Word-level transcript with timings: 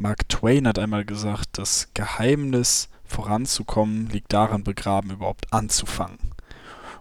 Mark 0.00 0.30
Twain 0.30 0.66
hat 0.66 0.78
einmal 0.78 1.04
gesagt, 1.04 1.58
das 1.58 1.90
Geheimnis 1.92 2.88
voranzukommen 3.04 4.08
liegt 4.08 4.32
darin 4.32 4.64
begraben, 4.64 5.10
überhaupt 5.10 5.52
anzufangen. 5.52 6.32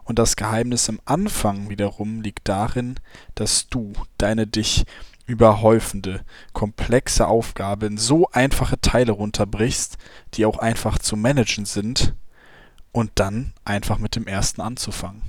Und 0.04 0.20
das 0.20 0.36
Geheimnis 0.36 0.90
im 0.90 1.00
Anfang 1.06 1.70
wiederum 1.70 2.20
liegt 2.20 2.50
darin, 2.50 2.96
dass 3.36 3.70
du 3.70 3.94
deine 4.18 4.48
dich 4.48 4.84
überhäufende, 5.28 6.26
komplexe 6.52 7.28
Aufgabe 7.28 7.86
in 7.86 7.98
so 7.98 8.28
einfache 8.32 8.82
Teile 8.82 9.14
runterbrichst, 9.14 9.98
die 10.34 10.46
auch 10.46 10.60
einfach 10.60 10.98
zu 10.98 11.16
managen 11.16 11.64
sind, 11.66 12.16
und 12.92 13.12
dann 13.16 13.54
einfach 13.64 13.98
mit 13.98 14.18
dem 14.18 14.28
ersten 14.28 14.60
anzufangen. 14.60 15.22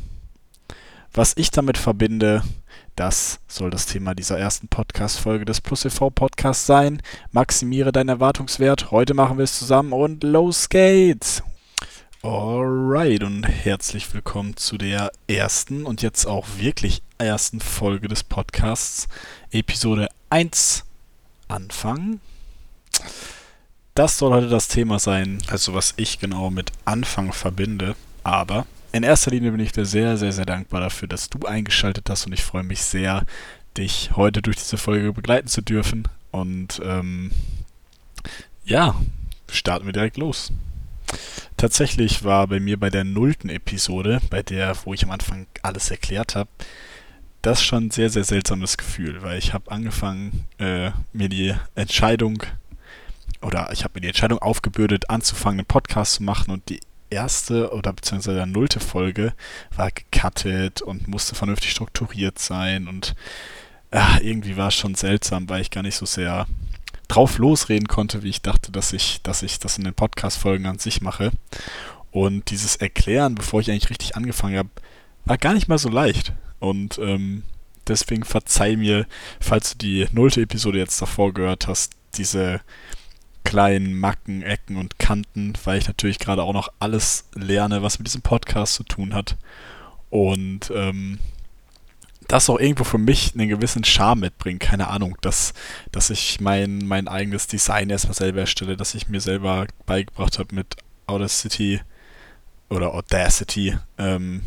Was 1.13 1.37
ich 1.37 1.53
damit 1.53 1.79
verbinde, 1.79 2.43
das 3.01 3.41
soll 3.49 3.71
das 3.71 3.87
Thema 3.87 4.15
dieser 4.15 4.39
ersten 4.39 4.69
Podcast-Folge 4.69 5.47
des 5.47 5.63
Plus 5.63 5.87
e.V. 5.87 6.11
Podcasts 6.11 6.67
sein. 6.67 7.01
Maximiere 7.33 7.93
deinen 7.93 8.11
Erwartungswert. 8.11 8.91
Heute 8.91 9.15
machen 9.15 9.39
wir 9.39 9.45
es 9.45 9.59
zusammen 9.59 9.95
und 9.95 10.23
los 10.23 10.69
geht's! 10.69 11.43
Alright 12.23 13.23
und 13.23 13.45
herzlich 13.45 14.13
willkommen 14.13 14.55
zu 14.59 14.77
der 14.77 15.13
ersten 15.29 15.87
und 15.87 16.03
jetzt 16.03 16.27
auch 16.27 16.47
wirklich 16.59 17.01
ersten 17.17 17.61
Folge 17.61 18.07
des 18.07 18.23
Podcasts, 18.23 19.09
Episode 19.51 20.09
1 20.29 20.85
Anfang. 21.49 22.21
Das 23.95 24.19
soll 24.19 24.35
heute 24.35 24.51
das 24.51 24.69
Thema 24.69 24.99
sein, 24.99 25.39
also 25.49 25.73
was 25.73 25.95
ich 25.97 26.19
genau 26.19 26.51
mit 26.51 26.71
Anfang 26.85 27.33
verbinde, 27.33 27.97
aber 28.25 28.67
in 28.93 29.03
erster 29.03 29.31
Linie 29.31 29.53
bin 29.53 29.61
ich 29.61 29.73
dir 29.73 29.85
sehr, 29.85 30.17
sehr, 30.17 30.33
sehr 30.33 30.47
dankbar 30.47 30.81
dafür, 30.81 31.09
dass 31.09 31.31
du 31.31 31.47
eingeschaltet 31.47 32.09
hast 32.11 32.27
und 32.27 32.33
ich 32.33 32.43
freue 32.43 32.63
mich 32.63 32.83
sehr, 32.83 33.25
dich 33.77 34.11
heute 34.17 34.43
durch 34.43 34.57
diese 34.57 34.77
Folge 34.77 35.13
begleiten 35.13 35.49
zu 35.49 35.63
dürfen. 35.63 36.09
Und 36.31 36.81
ähm, 36.85 37.31
ja, 38.65 38.95
starten 39.51 39.87
wir 39.87 39.93
direkt 39.93 40.17
los. 40.17 40.53
Tatsächlich 41.57 42.25
war 42.25 42.47
bei 42.47 42.61
mir 42.61 42.79
bei 42.79 42.91
der 42.91 43.05
nullten 43.05 43.51
Episode, 43.51 44.21
bei 44.31 44.43
der, 44.43 44.77
wo 44.85 44.95
ich 44.95 45.05
am 45.05 45.11
Anfang 45.11 45.47
alles 45.63 45.91
erklärt 45.91 46.37
habe, 46.37 46.51
das 47.43 47.63
schon 47.63 47.87
ein 47.87 47.91
sehr, 47.91 48.11
sehr 48.11 48.25
seltsames 48.25 48.77
Gefühl, 48.77 49.23
weil 49.23 49.39
ich 49.39 49.55
habe 49.55 49.71
angefangen, 49.71 50.47
äh, 50.59 50.91
mir 51.13 51.29
die 51.29 51.55
Entscheidung 51.75 52.43
oder 53.43 53.71
ich 53.73 53.85
habe 53.85 53.95
mir 53.95 54.03
die 54.03 54.09
Entscheidung 54.09 54.39
aufgebürdet, 54.39 55.09
anzufangen, 55.09 55.61
einen 55.61 55.67
Podcast 55.67 56.15
zu 56.15 56.23
machen 56.23 56.51
und 56.51 56.69
die 56.69 56.81
erste 57.11 57.73
oder 57.73 57.93
beziehungsweise 57.93 58.37
der 58.37 58.47
nullte 58.47 58.81
Folge 58.81 59.33
war 59.77 59.91
gecuttet 59.91 60.83
und 60.83 61.09
musste 61.09 61.35
vernünftig 61.35 61.71
strukturiert 61.71 62.39
sein 62.39 62.89
und 62.89 63.15
äh, 63.91 64.23
irgendwie 64.23 64.57
war 64.57 64.69
es 64.69 64.75
schon 64.75 64.95
seltsam, 64.95 65.49
weil 65.49 65.63
ich 65.63 65.71
gar 65.71 65.83
nicht 65.83 65.97
so 65.97 66.07
sehr 66.07 66.47
drauf 67.09 67.39
losreden 67.39 67.89
konnte, 67.89 68.23
wie 68.23 68.31
ich 68.31 68.43
dachte, 68.43 68.71
dass 68.71 68.93
ich, 68.93 69.21
dass 69.23 69.43
ich 69.43 69.59
das 69.59 69.79
in 69.79 69.85
den 69.85 69.95
Podcast-Folgen 69.95 70.67
an 70.67 70.79
sich 70.79 71.01
mache. 71.01 71.33
Und 72.13 72.51
dieses 72.51 72.77
Erklären, 72.77 73.35
bevor 73.35 73.61
ich 73.61 73.71
eigentlich 73.71 73.91
richtig 73.91 74.17
angefangen 74.17 74.57
habe, 74.57 74.71
war 75.25 75.39
gar 75.39 75.55
nicht 75.55 75.69
mal 75.69 75.79
so 75.79 75.89
leicht. 75.89 76.33
Und 76.61 76.99
ähm, 76.99 77.43
deswegen 77.89 78.25
verzeih 78.25 78.77
mir, 78.77 79.07
falls 79.41 79.73
du 79.73 79.79
die 79.79 80.07
nullte 80.13 80.41
Episode 80.41 80.79
jetzt 80.79 81.03
davor 81.03 81.35
gehört 81.35 81.67
hast, 81.67 81.93
diese 82.15 82.61
kleinen 83.45 83.99
Macken, 83.99 84.43
Ecken 84.43 84.77
und 84.77 84.99
Kanten, 84.99 85.55
weil 85.65 85.79
ich 85.79 85.89
natürlich 85.89 86.19
gerade 86.19 86.43
auch 86.43 86.53
noch 86.53 86.69
alles 86.79 87.29
lerne, 87.35 87.83
was 87.83 87.99
mit 87.99 88.07
diesem 88.07 88.23
Podcast 88.23 88.75
zu 88.75 88.85
tun 88.85 89.15
hat. 89.15 89.37
Und 90.11 90.73
ähm, 90.75 91.19
das 92.31 92.49
auch 92.49 92.61
irgendwo 92.61 92.85
für 92.85 92.99
mich 92.99 93.35
einen 93.35 93.49
gewissen 93.49 93.85
Charme 93.85 94.21
mitbringt. 94.21 94.61
Keine 94.61 94.89
Ahnung, 94.89 95.17
dass, 95.21 95.53
dass 95.91 96.11
ich 96.11 96.41
mein, 96.41 96.79
mein 96.87 97.09
eigenes 97.09 97.49
Design 97.49 97.91
erstmal 97.91 98.15
selber 98.15 98.41
erstelle, 98.41 98.77
dass 98.77 98.95
ich 98.95 99.09
mir 99.09 99.21
selber 99.21 99.67
beigebracht 99.87 100.39
habe 100.39 100.55
mit 100.55 100.77
Audacity 101.07 101.81
oder 102.69 102.95
Audacity 102.95 103.77
ähm, 103.99 104.43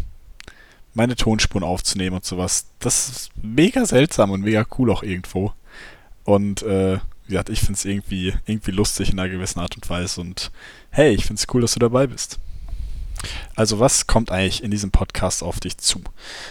meine 0.93 1.15
Tonspuren 1.15 1.63
aufzunehmen 1.65 2.15
und 2.15 2.25
sowas. 2.25 2.67
Das 2.79 3.09
ist 3.09 3.31
mega 3.41 3.85
seltsam 3.85 4.31
und 4.31 4.41
mega 4.41 4.65
cool 4.77 4.91
auch 4.91 5.03
irgendwo. 5.03 5.53
Und 6.23 6.61
äh, 6.63 6.99
gesagt, 7.33 7.49
ich 7.49 7.59
finde 7.59 7.73
es 7.73 7.85
irgendwie, 7.85 8.33
irgendwie 8.45 8.71
lustig 8.71 9.11
in 9.11 9.19
einer 9.19 9.29
gewissen 9.29 9.59
Art 9.59 9.75
und 9.75 9.89
Weise 9.89 10.21
und 10.21 10.51
hey, 10.89 11.13
ich 11.13 11.25
finde 11.25 11.39
es 11.39 11.53
cool, 11.53 11.61
dass 11.61 11.73
du 11.73 11.79
dabei 11.79 12.07
bist. 12.07 12.39
Also 13.55 13.79
was 13.79 14.07
kommt 14.07 14.31
eigentlich 14.31 14.63
in 14.63 14.71
diesem 14.71 14.91
Podcast 14.91 15.43
auf 15.43 15.59
dich 15.59 15.77
zu? 15.77 16.03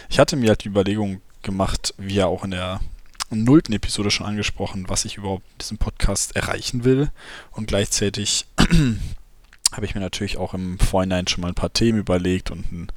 Ich 0.09 0.19
hatte 0.19 0.35
mir 0.35 0.49
halt 0.49 0.63
die 0.63 0.69
Überlegung 0.69 1.21
gemacht, 1.41 1.93
wie 1.97 2.15
ja 2.15 2.25
auch 2.25 2.43
in 2.43 2.51
der 2.51 2.79
nullten 3.29 3.73
Episode 3.73 4.11
schon 4.11 4.25
angesprochen, 4.25 4.89
was 4.89 5.05
ich 5.05 5.17
überhaupt 5.17 5.45
in 5.53 5.57
diesem 5.59 5.77
Podcast 5.77 6.35
erreichen 6.35 6.83
will 6.83 7.11
und 7.51 7.67
gleichzeitig 7.67 8.45
habe 9.71 9.85
ich 9.85 9.95
mir 9.95 10.01
natürlich 10.01 10.37
auch 10.37 10.53
im 10.53 10.79
Vorhinein 10.79 11.27
schon 11.27 11.41
mal 11.41 11.49
ein 11.49 11.55
paar 11.55 11.73
Themen 11.73 11.99
überlegt 11.99 12.51
und 12.51 12.71
ein 12.71 12.87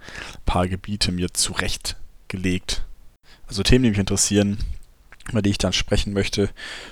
paar 0.45 0.69
Gebiete 0.69 1.13
mir 1.13 1.33
zurechtgelegt. 1.33 2.85
Also 3.47 3.63
Themen, 3.63 3.85
die 3.85 3.91
mich 3.91 3.99
interessieren, 3.99 4.59
über 5.31 5.43
die 5.43 5.51
ich 5.51 5.59
dann 5.59 5.73
sprechen 5.73 6.13
möchte, 6.13 6.51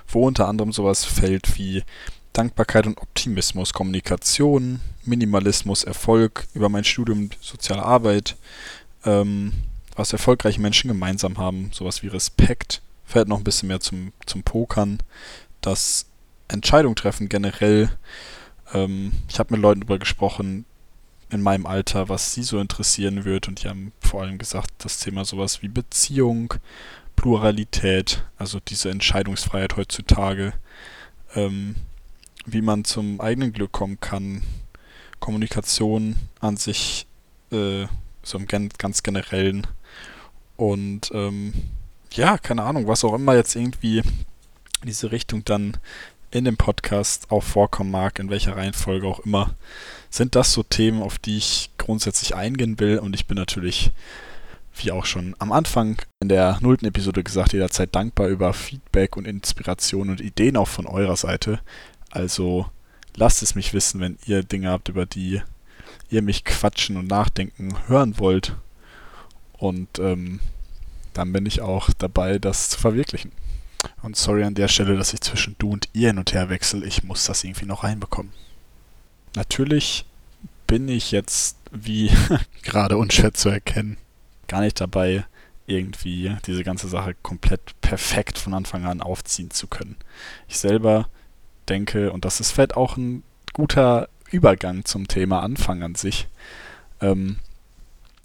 wo 0.09 0.27
unter 0.27 0.49
anderem 0.49 0.72
sowas 0.72 1.05
fällt 1.05 1.56
wie 1.59 1.83
Dankbarkeit 2.33 2.87
und 2.87 2.99
Optimismus, 2.99 3.72
Kommunikation, 3.72 4.81
Minimalismus, 5.05 5.84
Erfolg, 5.84 6.47
über 6.55 6.69
mein 6.69 6.84
Studium 6.84 7.31
soziale 7.41 7.84
Arbeit, 7.84 8.37
ähm, 9.05 9.53
was 9.94 10.12
erfolgreiche 10.12 10.61
Menschen 10.61 10.89
gemeinsam 10.89 11.39
haben, 11.39 11.71
sowas 11.73 12.03
wie 12.03 12.09
Respekt, 12.09 12.83
fällt 13.05 13.28
noch 13.28 13.39
ein 13.39 13.44
bisschen 13.44 13.69
mehr 13.69 13.81
zum, 13.81 14.12
zum 14.27 14.43
Pokern, 14.43 14.99
das 15.61 16.06
Entscheidung 16.49 16.97
treffen 16.97 17.28
generell. 17.28 17.89
Ähm, 18.73 19.12
ich 19.28 19.39
habe 19.39 19.55
mit 19.55 19.62
Leuten 19.62 19.81
darüber 19.81 19.99
gesprochen, 19.99 20.65
in 21.31 21.41
meinem 21.41 21.67
Alter, 21.67 22.09
was 22.09 22.34
sie 22.34 22.43
so 22.43 22.59
interessieren 22.59 23.25
wird 23.25 23.49
und 23.49 23.62
die 23.62 23.69
haben 23.69 23.93
vor 24.00 24.23
allem 24.23 24.39
gesagt, 24.39 24.71
das 24.78 24.99
Thema 24.99 25.25
sowas 25.25 25.62
wie 25.62 25.69
Beziehung, 25.69 26.55
Pluralität, 27.17 28.25
also 28.37 28.61
diese 28.61 28.91
Entscheidungsfreiheit 28.91 29.77
heutzutage, 29.77 30.53
ähm, 31.35 31.77
wie 32.47 32.63
man 32.63 32.85
zum 32.85 33.21
eigenen 33.21 33.53
Glück 33.53 33.73
kommen 33.73 34.01
kann, 34.01 34.43
Kommunikation 35.21 36.17
an 36.41 36.57
sich, 36.57 37.07
äh, 37.51 37.87
so 38.23 38.39
im 38.39 38.47
ganz 38.47 39.03
generellen. 39.03 39.67
Und 40.57 41.11
ähm, 41.15 41.55
ja, 42.13 42.39
keine 42.39 42.63
Ahnung, 42.63 42.87
was 42.87 43.05
auch 43.05 43.15
immer 43.15 43.35
jetzt 43.35 43.57
irgendwie 43.57 44.03
diese 44.85 45.11
Richtung 45.13 45.45
dann 45.45 45.79
in 46.31 46.45
dem 46.45 46.57
Podcast 46.57 47.31
auch 47.31 47.43
vorkommen 47.43 47.91
mag, 47.91 48.19
in 48.19 48.29
welcher 48.29 48.57
Reihenfolge 48.57 49.07
auch 49.07 49.21
immer, 49.21 49.55
sind 50.11 50.35
das 50.35 50.53
so 50.53 50.63
Themen, 50.63 51.03
auf 51.03 51.19
die 51.19 51.37
ich 51.37 51.71
grundsätzlich 51.79 52.35
eingehen 52.35 52.81
will. 52.81 52.99
Und 52.99 53.15
ich 53.15 53.27
bin 53.27 53.37
natürlich 53.37 53.93
wie 54.77 54.91
auch 54.91 55.07
schon 55.07 55.35
am 55.39 55.53
Anfang 55.53 55.97
in 56.21 56.29
der 56.29 56.59
nullten 56.61 56.89
Episode 56.89 57.23
gesagt, 57.23 57.53
jederzeit 57.53 57.95
dankbar 57.95 58.29
über 58.29 58.53
Feedback 58.53 59.17
und 59.17 59.27
Inspiration 59.27 60.11
und 60.11 60.21
Ideen 60.21 60.57
auch 60.57 60.69
von 60.69 60.87
eurer 60.87 61.17
Seite. 61.17 61.61
Also 62.11 62.67
lasst 63.17 63.43
es 63.43 63.55
mich 63.55 63.73
wissen, 63.73 64.01
wenn 64.01 64.19
ihr 64.27 64.43
Dinge 64.43 64.71
habt, 64.71 64.89
über 64.89 65.07
die 65.07 65.43
ihr 66.11 66.23
mich 66.23 66.45
quatschen 66.45 66.97
und 66.97 67.09
nachdenken 67.09 67.75
hören 67.89 68.19
wollt. 68.19 68.57
Und 69.59 69.99
ähm, 69.99 70.41
dann 71.12 71.33
bin 71.33 71.47
ich 71.47 71.61
auch 71.61 71.91
dabei, 71.99 72.39
das 72.39 72.71
zu 72.71 72.79
verwirklichen. 72.79 73.33
Und 74.03 74.17
sorry 74.17 74.45
an 74.45 74.55
der 74.55 74.69
Stelle, 74.69 74.97
dass 74.97 75.12
ich 75.12 75.21
zwischen 75.21 75.56
du 75.59 75.71
und 75.71 75.89
ihr 75.93 76.09
hin 76.09 76.19
und 76.19 76.33
her 76.33 76.49
wechsle. 76.49 76.85
Ich 76.87 77.05
muss 77.05 77.25
das 77.27 77.45
irgendwie 77.45 77.67
noch 77.67 77.85
reinbekommen. 77.85 78.33
Natürlich 79.37 80.05
bin 80.67 80.89
ich 80.89 81.11
jetzt, 81.11 81.56
wie 81.71 82.11
gerade 82.62 82.97
unschwer 82.97 83.35
zu 83.35 83.49
erkennen, 83.49 83.97
gar 84.55 84.61
nicht 84.61 84.81
dabei, 84.81 85.25
irgendwie 85.67 86.37
diese 86.47 86.63
ganze 86.63 86.87
Sache 86.87 87.17
komplett 87.23 87.81
perfekt 87.81 88.39
von 88.39 88.55
Anfang 88.55 88.85
an 88.85 89.01
aufziehen 89.01 89.51
zu 89.51 89.67
können. 89.67 89.97
Ich 90.47 90.59
selber 90.59 91.09
denke, 91.69 92.13
und 92.13 92.25
das 92.25 92.39
ist 92.39 92.53
vielleicht 92.53 92.77
auch 92.77 92.97
ein 92.97 93.25
guter 93.53 94.09
Übergang 94.31 94.85
zum 94.85 95.09
Thema 95.09 95.41
Anfang 95.41 95.83
an 95.83 95.97
sich, 95.97 96.29
ähm, 97.01 97.41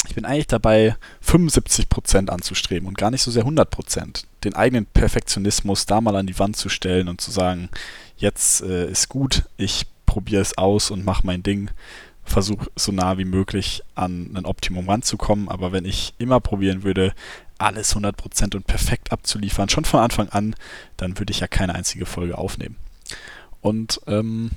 ich 0.08 0.14
bin 0.14 0.24
eigentlich 0.24 0.46
dabei, 0.46 0.96
75% 1.26 2.30
anzustreben 2.30 2.88
und 2.88 2.98
gar 2.98 3.10
nicht 3.10 3.24
so 3.24 3.32
sehr 3.32 3.46
100%. 3.46 4.25
Den 4.44 4.54
eigenen 4.54 4.86
Perfektionismus 4.86 5.88
da 5.88 6.00
mal 6.00 6.16
an 6.16 6.28
die 6.28 6.38
Wand 6.38 6.58
zu 6.58 6.70
stellen 6.70 7.08
und 7.08 7.22
zu 7.22 7.32
sagen, 7.32 7.70
jetzt 8.18 8.62
äh, 8.62 8.90
ist 8.90 9.10
gut, 9.10 9.46
ich 9.58 9.88
probiere 10.06 10.44
es 10.44 10.60
aus 10.60 10.92
und 10.92 11.04
mache 11.04 11.25
mein 11.25 11.42
Ding 11.42 11.72
versuche 12.30 12.70
so 12.76 12.92
nah 12.92 13.18
wie 13.18 13.26
möglich 13.26 13.81
an 13.96 14.31
ein 14.36 14.46
Optimum 14.46 14.90
ranzukommen. 14.90 15.50
Aber 15.50 15.72
wenn 15.72 15.86
ich 15.86 16.14
immer 16.18 16.40
probieren 16.40 16.84
würde, 16.84 17.14
alles 17.58 17.96
100% 17.96 18.56
und 18.56 18.68
perfekt 18.68 19.12
abzuliefern, 19.12 19.70
schon 19.70 19.86
von 19.86 20.00
Anfang 20.00 20.30
an, 20.30 20.56
dann 20.98 21.18
würde 21.20 21.31
ich 21.31 21.42
ja 21.42 21.48
keine 21.48 21.76
einzige 21.76 22.06
Folge 22.06 22.38
aufnehmen. 22.38 22.78
Und 23.62 24.00
ähm, 24.08 24.52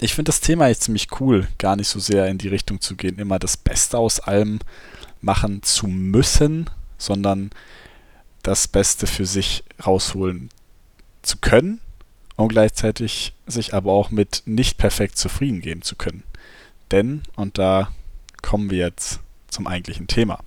ich 0.00 0.14
finde 0.14 0.28
das 0.28 0.40
Thema 0.40 0.68
jetzt 0.68 0.82
ziemlich 0.82 1.08
cool, 1.20 1.48
gar 1.58 1.76
nicht 1.76 1.88
so 1.88 1.98
sehr 1.98 2.26
in 2.28 2.38
die 2.38 2.48
Richtung 2.48 2.80
zu 2.80 2.96
gehen, 2.96 3.18
immer 3.18 3.38
das 3.38 3.56
Beste 3.56 3.98
aus 3.98 4.20
allem 4.20 4.58
machen 5.20 5.62
zu 5.62 5.86
müssen, 5.86 6.68
sondern 6.98 7.50
das 8.42 8.68
Beste 8.68 9.06
für 9.06 9.26
sich 9.26 9.64
rausholen 9.84 10.50
zu 11.22 11.38
können 11.38 11.80
und 12.36 12.48
gleichzeitig 12.48 13.32
sich 13.46 13.74
aber 13.74 13.92
auch 13.92 14.10
mit 14.10 14.42
nicht 14.46 14.78
perfekt 14.78 15.18
zufrieden 15.18 15.60
geben 15.60 15.82
zu 15.82 15.96
können. 15.96 16.22
Denn, 16.90 17.22
und 17.34 17.58
da 17.58 17.90
kommen 18.42 18.70
wir 18.70 18.78
jetzt 18.78 19.20
zum 19.48 19.66
eigentlichen 19.66 20.06
Thema. 20.06 20.40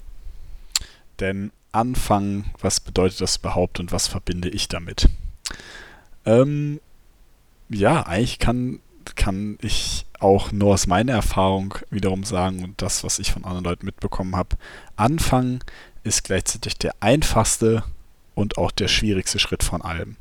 Denn 1.19 1.51
anfangen, 1.71 2.51
was 2.59 2.79
bedeutet 2.79 3.21
das 3.21 3.37
überhaupt 3.37 3.79
und 3.79 3.91
was 3.91 4.07
verbinde 4.07 4.49
ich 4.49 4.67
damit? 4.67 5.09
Ähm, 6.25 6.79
ja, 7.69 8.05
eigentlich 8.05 8.39
kann, 8.39 8.79
kann 9.15 9.57
ich 9.61 10.05
auch 10.19 10.51
nur 10.51 10.73
aus 10.73 10.87
meiner 10.87 11.13
Erfahrung 11.13 11.75
wiederum 11.89 12.23
sagen 12.23 12.63
und 12.63 12.81
das, 12.81 13.03
was 13.03 13.19
ich 13.19 13.31
von 13.31 13.45
anderen 13.45 13.65
Leuten 13.65 13.85
mitbekommen 13.85 14.35
habe. 14.35 14.57
Anfangen 14.95 15.59
ist 16.03 16.23
gleichzeitig 16.23 16.77
der 16.77 16.95
einfachste 16.99 17.83
und 18.35 18.57
auch 18.57 18.71
der 18.71 18.87
schwierigste 18.87 19.39
Schritt 19.39 19.63
von 19.63 19.81
allem. 19.81 20.15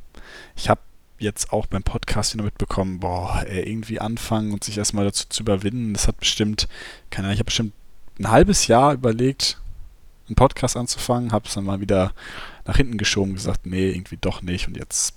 Ich 0.56 0.69
habe 0.69 0.81
jetzt 1.19 1.53
auch 1.53 1.67
beim 1.67 1.82
Podcast 1.82 2.35
wieder 2.35 2.44
mitbekommen, 2.44 3.00
boah, 3.00 3.44
irgendwie 3.49 4.00
anfangen 4.00 4.53
und 4.53 4.65
sich 4.65 4.79
erstmal 4.79 5.05
dazu 5.05 5.26
zu 5.29 5.43
überwinden, 5.43 5.93
das 5.93 6.09
hat 6.09 6.19
bestimmt, 6.19 6.69
keine 7.11 7.26
Ahnung, 7.26 7.35
ich 7.35 7.41
habe 7.41 7.47
bestimmt 7.47 7.73
ein 8.19 8.31
halbes 8.31 8.67
Jahr 8.67 8.94
überlegt, 8.94 9.61
einen 10.29 10.37
Podcast 10.37 10.76
anzufangen, 10.76 11.32
habe 11.32 11.49
es 11.49 11.55
dann 11.55 11.65
mal 11.65 11.81
wieder 11.81 12.12
nach 12.67 12.76
hinten 12.76 12.99
geschoben, 12.99 13.35
gesagt, 13.35 13.67
nee, 13.67 13.91
irgendwie 13.91 14.19
doch 14.20 14.43
nicht. 14.43 14.69
Und 14.69 14.76
jetzt 14.76 15.15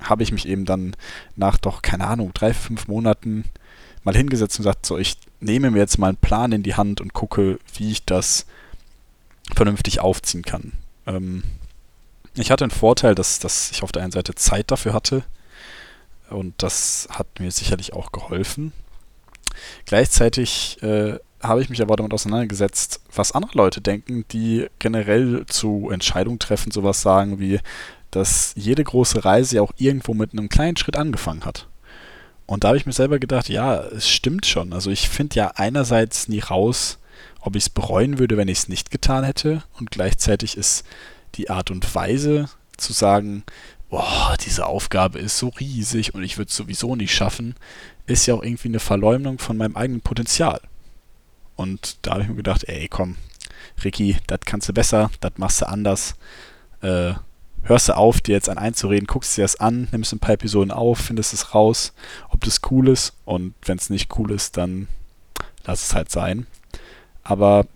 habe 0.00 0.22
ich 0.22 0.32
mich 0.32 0.48
eben 0.48 0.64
dann 0.64 0.96
nach 1.36 1.58
doch, 1.58 1.82
keine 1.82 2.06
Ahnung, 2.06 2.32
drei, 2.34 2.54
fünf 2.54 2.88
Monaten 2.88 3.44
mal 4.02 4.16
hingesetzt 4.16 4.58
und 4.58 4.64
gesagt, 4.64 4.86
so, 4.86 4.98
ich 4.98 5.16
nehme 5.40 5.70
mir 5.70 5.78
jetzt 5.78 5.98
mal 5.98 6.08
einen 6.08 6.16
Plan 6.16 6.52
in 6.52 6.62
die 6.62 6.74
Hand 6.74 7.00
und 7.00 7.12
gucke, 7.12 7.58
wie 7.74 7.90
ich 7.90 8.04
das 8.04 8.46
vernünftig 9.54 10.00
aufziehen 10.00 10.42
kann. 10.42 10.72
Ähm, 11.06 11.42
ich 12.34 12.50
hatte 12.50 12.64
einen 12.64 12.70
Vorteil, 12.70 13.14
dass, 13.14 13.38
dass 13.38 13.70
ich 13.70 13.82
auf 13.82 13.92
der 13.92 14.02
einen 14.02 14.12
Seite 14.12 14.34
Zeit 14.34 14.70
dafür 14.70 14.92
hatte 14.94 15.24
und 16.34 16.54
das 16.58 17.08
hat 17.10 17.40
mir 17.40 17.50
sicherlich 17.50 17.92
auch 17.92 18.12
geholfen. 18.12 18.72
Gleichzeitig 19.86 20.82
äh, 20.82 21.18
habe 21.42 21.62
ich 21.62 21.68
mich 21.68 21.82
aber 21.82 21.96
damit 21.96 22.12
auseinandergesetzt, 22.12 23.00
was 23.14 23.32
andere 23.32 23.56
Leute 23.56 23.80
denken, 23.80 24.24
die 24.30 24.66
generell 24.78 25.44
zu 25.46 25.90
Entscheidungen 25.90 26.38
treffen, 26.38 26.72
sowas 26.72 27.02
sagen 27.02 27.38
wie, 27.38 27.60
dass 28.10 28.52
jede 28.56 28.84
große 28.84 29.24
Reise 29.24 29.56
ja 29.56 29.62
auch 29.62 29.72
irgendwo 29.76 30.14
mit 30.14 30.32
einem 30.32 30.48
kleinen 30.48 30.76
Schritt 30.76 30.96
angefangen 30.96 31.44
hat. 31.44 31.68
Und 32.46 32.64
da 32.64 32.68
habe 32.68 32.76
ich 32.76 32.86
mir 32.86 32.92
selber 32.92 33.18
gedacht, 33.18 33.48
ja, 33.48 33.80
es 33.80 34.08
stimmt 34.08 34.46
schon. 34.46 34.72
Also 34.72 34.90
ich 34.90 35.08
finde 35.08 35.36
ja 35.36 35.52
einerseits 35.56 36.28
nie 36.28 36.40
raus, 36.40 36.98
ob 37.40 37.56
ich 37.56 37.64
es 37.64 37.70
bereuen 37.70 38.18
würde, 38.18 38.36
wenn 38.36 38.48
ich 38.48 38.58
es 38.58 38.68
nicht 38.68 38.90
getan 38.90 39.24
hätte. 39.24 39.62
Und 39.78 39.90
gleichzeitig 39.90 40.56
ist 40.56 40.84
die 41.36 41.50
Art 41.50 41.70
und 41.70 41.94
Weise 41.94 42.48
zu 42.76 42.92
sagen, 42.92 43.44
boah, 43.94 44.36
diese 44.44 44.66
Aufgabe 44.66 45.20
ist 45.20 45.38
so 45.38 45.50
riesig 45.50 46.14
und 46.14 46.24
ich 46.24 46.36
würde 46.36 46.48
es 46.48 46.56
sowieso 46.56 46.96
nicht 46.96 47.14
schaffen, 47.14 47.54
ist 48.06 48.26
ja 48.26 48.34
auch 48.34 48.42
irgendwie 48.42 48.66
eine 48.66 48.80
Verleumdung 48.80 49.38
von 49.38 49.56
meinem 49.56 49.76
eigenen 49.76 50.00
Potenzial. 50.00 50.60
Und 51.54 51.98
da 52.02 52.14
habe 52.14 52.22
ich 52.24 52.28
mir 52.28 52.34
gedacht, 52.34 52.64
ey, 52.64 52.88
komm, 52.88 53.14
Ricky, 53.84 54.16
das 54.26 54.40
kannst 54.44 54.68
du 54.68 54.72
besser, 54.72 55.12
das 55.20 55.34
machst 55.36 55.60
du 55.60 55.68
anders. 55.68 56.16
Äh, 56.80 57.12
hörst 57.62 57.88
du 57.88 57.96
auf, 57.96 58.20
dir 58.20 58.32
jetzt 58.32 58.48
an 58.48 58.58
einzureden, 58.58 59.06
guckst 59.06 59.36
dir 59.36 59.42
das 59.42 59.60
an, 59.60 59.86
nimmst 59.92 60.12
ein 60.12 60.18
paar 60.18 60.34
Episoden 60.34 60.72
auf, 60.72 60.98
findest 60.98 61.32
es 61.32 61.54
raus, 61.54 61.92
ob 62.30 62.40
das 62.40 62.62
cool 62.72 62.88
ist. 62.88 63.12
Und 63.24 63.54
wenn 63.64 63.78
es 63.78 63.90
nicht 63.90 64.18
cool 64.18 64.32
ist, 64.32 64.56
dann 64.56 64.88
lass 65.66 65.86
es 65.86 65.94
halt 65.94 66.10
sein. 66.10 66.48
Aber 67.22 67.68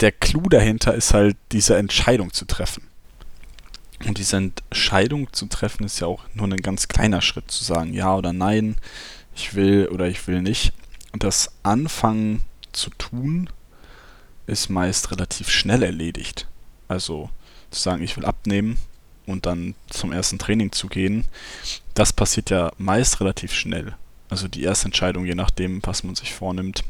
der 0.00 0.10
Clou 0.10 0.48
dahinter 0.48 0.92
ist 0.92 1.14
halt, 1.14 1.36
diese 1.52 1.76
Entscheidung 1.76 2.32
zu 2.32 2.46
treffen. 2.46 2.88
Und 4.06 4.18
diese 4.18 4.36
Entscheidung 4.36 5.32
zu 5.32 5.46
treffen 5.46 5.84
ist 5.84 6.00
ja 6.00 6.06
auch 6.06 6.24
nur 6.34 6.48
ein 6.48 6.56
ganz 6.56 6.88
kleiner 6.88 7.22
Schritt, 7.22 7.50
zu 7.50 7.62
sagen 7.62 7.92
ja 7.92 8.16
oder 8.16 8.32
nein, 8.32 8.76
ich 9.34 9.54
will 9.54 9.88
oder 9.88 10.08
ich 10.08 10.26
will 10.26 10.42
nicht 10.42 10.72
das 11.12 11.52
Anfangen 11.62 12.42
zu 12.72 12.90
tun 12.90 13.50
ist 14.46 14.70
meist 14.70 15.10
relativ 15.10 15.50
schnell 15.50 15.82
erledigt. 15.82 16.48
Also 16.88 17.30
zu 17.70 17.80
sagen, 17.80 18.02
ich 18.02 18.16
will 18.16 18.24
abnehmen 18.24 18.76
und 19.26 19.46
dann 19.46 19.74
zum 19.88 20.12
ersten 20.12 20.38
Training 20.38 20.72
zu 20.72 20.88
gehen, 20.88 21.24
das 21.94 22.12
passiert 22.12 22.50
ja 22.50 22.72
meist 22.76 23.20
relativ 23.20 23.52
schnell. 23.52 23.94
Also 24.28 24.48
die 24.48 24.62
erste 24.62 24.86
Entscheidung, 24.86 25.26
je 25.26 25.34
nachdem, 25.34 25.80
was 25.84 26.02
man 26.02 26.14
sich 26.14 26.34
vornimmt, 26.34 26.82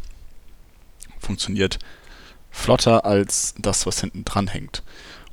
funktioniert 1.19 1.79
flotter 2.51 3.05
als 3.05 3.55
das, 3.59 3.87
was 3.87 4.01
hinten 4.01 4.25
dran 4.25 4.49
hängt. 4.49 4.83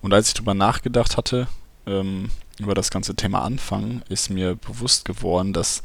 Und 0.02 0.14
als 0.14 0.30
ich 0.30 0.34
darüber 0.34 0.54
nachgedacht 0.54 1.18
hatte, 1.18 1.48
ähm, 1.89 2.30
über 2.59 2.75
das 2.75 2.91
ganze 2.91 3.15
Thema 3.15 3.41
Anfangen 3.44 4.03
ist 4.09 4.30
mir 4.30 4.56
bewusst 4.56 5.06
geworden, 5.06 5.53
dass 5.53 5.81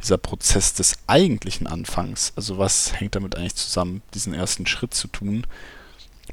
dieser 0.00 0.18
Prozess 0.18 0.74
des 0.74 0.98
eigentlichen 1.06 1.66
Anfangs, 1.66 2.32
also 2.36 2.58
was 2.58 3.00
hängt 3.00 3.14
damit 3.14 3.36
eigentlich 3.36 3.56
zusammen, 3.56 4.02
diesen 4.14 4.34
ersten 4.34 4.66
Schritt 4.66 4.94
zu 4.94 5.08
tun, 5.08 5.46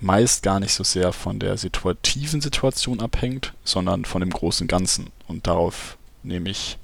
meist 0.01 0.44
gar 0.44 0.60
nicht 0.60 0.74
so 0.74 0.83
sehr 0.83 1.13
von 1.13 1.39
der 1.39 1.57
situativen 1.57 2.42
Situation 2.42 3.00
abhängt, 3.00 3.54
sondern 3.63 4.04
von 4.04 4.19
dem 4.19 4.31
großen 4.31 4.68
Ganzen. 4.68 5.07
Und 5.28 5.48
darauf 5.48 5.98
nehme 6.24 6.50
ich 6.50 6.78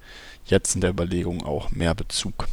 jetzt 0.45 0.75
in 0.75 0.81
der 0.81 0.91
Überlegung 0.91 1.43
auch 1.43 1.71
mehr 1.71 1.93
Bezug. 1.93 2.47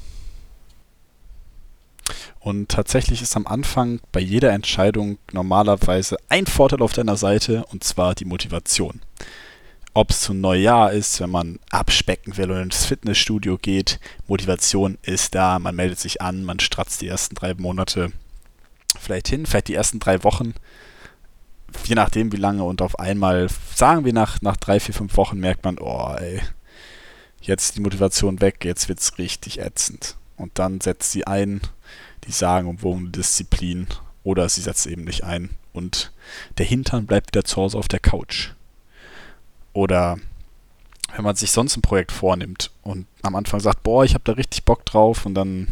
Und 2.40 2.68
tatsächlich 2.68 3.22
ist 3.22 3.36
am 3.36 3.46
Anfang 3.46 4.00
bei 4.10 4.20
jeder 4.20 4.52
Entscheidung 4.52 5.18
normalerweise 5.32 6.16
ein 6.28 6.46
Vorteil 6.46 6.82
auf 6.82 6.92
deiner 6.92 7.16
Seite, 7.16 7.64
und 7.66 7.84
zwar 7.84 8.16
die 8.16 8.24
Motivation 8.24 9.00
ob 9.94 10.10
es 10.10 10.20
zu 10.20 10.34
Neujahr 10.34 10.92
ist, 10.92 11.20
wenn 11.20 11.30
man 11.30 11.58
abspecken 11.70 12.36
will 12.36 12.50
und 12.50 12.62
ins 12.62 12.84
Fitnessstudio 12.84 13.58
geht. 13.58 13.98
Motivation 14.26 14.98
ist 15.02 15.34
da, 15.34 15.58
man 15.58 15.74
meldet 15.74 15.98
sich 15.98 16.22
an, 16.22 16.44
man 16.44 16.60
stratzt 16.60 17.00
die 17.00 17.08
ersten 17.08 17.34
drei 17.34 17.54
Monate 17.54 18.12
vielleicht 18.98 19.28
hin, 19.28 19.46
vielleicht 19.46 19.68
die 19.68 19.74
ersten 19.74 19.98
drei 19.98 20.22
Wochen, 20.24 20.54
je 21.84 21.94
nachdem 21.94 22.32
wie 22.32 22.36
lange 22.36 22.64
und 22.64 22.82
auf 22.82 22.98
einmal, 22.98 23.48
sagen 23.74 24.04
wir 24.04 24.12
nach, 24.12 24.40
nach 24.40 24.56
drei, 24.56 24.80
vier, 24.80 24.94
fünf 24.94 25.16
Wochen 25.16 25.38
merkt 25.38 25.64
man, 25.64 25.78
oh 25.78 26.14
ey, 26.18 26.40
jetzt 27.40 27.76
die 27.76 27.80
Motivation 27.80 28.40
weg, 28.40 28.64
jetzt 28.64 28.88
wird 28.88 29.00
es 29.00 29.18
richtig 29.18 29.60
ätzend. 29.60 30.16
Und 30.36 30.58
dann 30.58 30.80
setzt 30.80 31.12
sie 31.12 31.26
ein, 31.26 31.60
die 32.24 32.32
sagen 32.32 32.68
umwogene 32.68 33.10
Disziplin 33.10 33.86
oder 34.22 34.48
sie 34.48 34.60
setzt 34.60 34.86
eben 34.86 35.04
nicht 35.04 35.24
ein 35.24 35.50
und 35.72 36.12
der 36.58 36.66
Hintern 36.66 37.06
bleibt 37.06 37.34
wieder 37.34 37.44
zu 37.44 37.56
Hause 37.56 37.78
auf 37.78 37.88
der 37.88 38.00
Couch. 38.00 38.50
Oder 39.72 40.18
wenn 41.14 41.24
man 41.24 41.36
sich 41.36 41.50
sonst 41.50 41.76
ein 41.76 41.82
Projekt 41.82 42.12
vornimmt 42.12 42.70
und 42.82 43.06
am 43.22 43.34
Anfang 43.34 43.60
sagt, 43.60 43.82
boah, 43.82 44.04
ich 44.04 44.14
habe 44.14 44.24
da 44.24 44.32
richtig 44.32 44.64
Bock 44.64 44.84
drauf 44.84 45.26
und 45.26 45.34
dann 45.34 45.68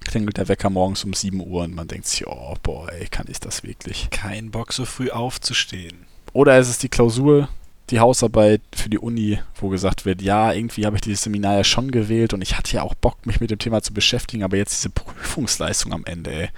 klingelt 0.00 0.38
der 0.38 0.48
Wecker 0.48 0.70
morgens 0.70 1.04
um 1.04 1.12
7 1.12 1.40
Uhr 1.40 1.62
und 1.62 1.74
man 1.74 1.88
denkt 1.88 2.06
sich, 2.06 2.26
oh, 2.26 2.54
boah, 2.62 2.90
ey, 2.92 3.06
kann 3.06 3.26
ich 3.28 3.40
das 3.40 3.62
wirklich? 3.62 4.08
Kein 4.10 4.50
Bock, 4.50 4.72
so 4.72 4.84
früh 4.84 5.10
aufzustehen. 5.10 6.06
Oder 6.32 6.58
ist 6.58 6.68
es 6.68 6.78
die 6.78 6.88
Klausur, 6.88 7.48
die 7.90 8.00
Hausarbeit 8.00 8.62
für 8.72 8.88
die 8.88 8.98
Uni, 8.98 9.40
wo 9.56 9.68
gesagt 9.68 10.04
wird, 10.04 10.22
ja, 10.22 10.52
irgendwie 10.52 10.86
habe 10.86 10.96
ich 10.96 11.02
dieses 11.02 11.22
Seminar 11.22 11.56
ja 11.56 11.64
schon 11.64 11.90
gewählt 11.90 12.32
und 12.32 12.42
ich 12.42 12.56
hatte 12.56 12.74
ja 12.74 12.82
auch 12.82 12.94
Bock, 12.94 13.26
mich 13.26 13.40
mit 13.40 13.50
dem 13.50 13.58
Thema 13.58 13.82
zu 13.82 13.92
beschäftigen, 13.92 14.44
aber 14.44 14.56
jetzt 14.56 14.78
diese 14.78 14.90
Prüfungsleistung 14.90 15.92
am 15.92 16.04
Ende, 16.04 16.32
ey 16.32 16.48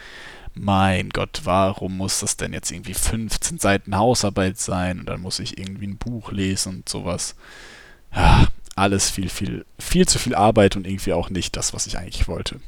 mein 0.55 1.11
Gott, 1.11 1.43
warum 1.45 1.97
muss 1.97 2.21
das 2.21 2.37
denn 2.37 2.53
jetzt 2.53 2.71
irgendwie 2.71 2.95
15 2.95 3.59
Seiten 3.59 3.97
Hausarbeit 3.97 4.59
sein 4.59 5.01
und 5.01 5.07
dann 5.07 5.21
muss 5.21 5.39
ich 5.39 5.59
irgendwie 5.59 5.87
ein 5.87 5.97
Buch 5.97 6.31
lesen 6.33 6.77
und 6.77 6.89
sowas. 6.89 7.35
Ja, 8.15 8.49
alles 8.77 9.11
viel, 9.11 9.29
viel, 9.29 9.65
viel 9.79 10.07
zu 10.07 10.19
viel 10.19 10.35
Arbeit 10.35 10.77
und 10.77 10.87
irgendwie 10.87 11.13
auch 11.13 11.31
nicht 11.31 11.57
das, 11.57 11.73
was 11.73 11.87
ich 11.87 11.99
eigentlich 11.99 12.29
wollte. 12.29 12.61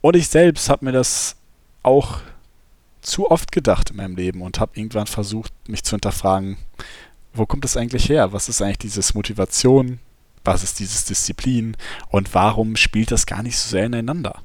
Und 0.00 0.16
ich 0.16 0.28
selbst 0.28 0.68
habe 0.68 0.84
mir 0.84 0.92
das 0.92 1.36
auch 1.82 2.20
zu 3.02 3.30
oft 3.30 3.52
gedacht 3.52 3.90
in 3.90 3.96
meinem 3.96 4.16
Leben 4.16 4.42
und 4.42 4.60
habe 4.60 4.72
irgendwann 4.74 5.06
versucht, 5.06 5.52
mich 5.68 5.84
zu 5.84 5.92
hinterfragen, 5.92 6.58
wo 7.32 7.46
kommt 7.46 7.64
das 7.64 7.76
eigentlich 7.76 8.08
her? 8.08 8.32
Was 8.32 8.48
ist 8.48 8.60
eigentlich 8.60 8.78
dieses 8.78 9.14
Motivation? 9.14 10.00
Was 10.44 10.62
ist 10.62 10.78
dieses 10.78 11.04
Disziplin? 11.04 11.76
Und 12.08 12.34
warum 12.34 12.76
spielt 12.76 13.10
das 13.10 13.26
gar 13.26 13.42
nicht 13.42 13.58
so 13.58 13.68
sehr 13.68 13.86
ineinander? 13.86 14.42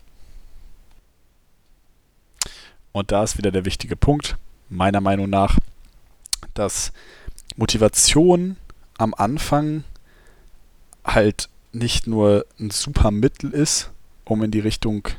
Und 2.96 3.12
da 3.12 3.26
ist 3.26 3.38
wieder 3.38 3.52
der 3.52 3.66
wichtige 3.66 3.98
Punkt, 3.98 4.38
meiner 4.70 5.02
Meinung 5.02 5.30
nach, 5.30 5.58
dass 6.54 6.94
Motivation 7.58 8.56
am 8.98 9.14
Anfang 9.14 9.84
halt 11.04 11.50
nicht 11.74 12.08
nur 12.08 12.46
ein 12.58 12.70
super 12.70 13.12
Mittel 13.12 13.52
ist, 13.52 13.92
um 14.24 14.42
in 14.44 14.52
die 14.52 14.62
Richtung 14.62 15.10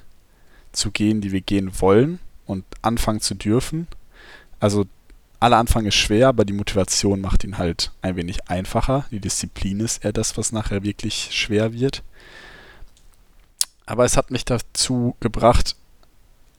zu 0.73 0.91
gehen, 0.91 1.21
die 1.21 1.33
wir 1.33 1.43
gehen 1.43 1.71
wollen 1.79 2.19
und 2.47 2.65
anfangen 2.81 3.21
zu 3.21 3.35
dürfen. 3.35 3.89
Also 4.59 4.87
aller 5.39 5.59
Anfang 5.59 5.85
ist 5.85 5.97
schwer, 5.97 6.29
aber 6.29 6.47
die 6.47 6.55
Motivation 6.55 7.21
macht 7.21 7.45
ihn 7.45 7.59
halt 7.59 7.93
ein 8.01 8.17
wenig 8.17 8.49
einfacher. 8.49 9.05
Die 9.11 9.21
Disziplin 9.21 9.81
ist 9.81 10.03
eher 10.03 10.15
das, 10.15 10.39
was 10.39 10.51
nachher 10.51 10.83
wirklich 10.83 11.29
schwer 11.33 11.75
wird. 11.75 12.03
Aber 13.85 14.07
es 14.07 14.17
hat 14.17 14.31
mich 14.31 14.47
dazu 14.47 15.15
gebracht, 15.21 15.77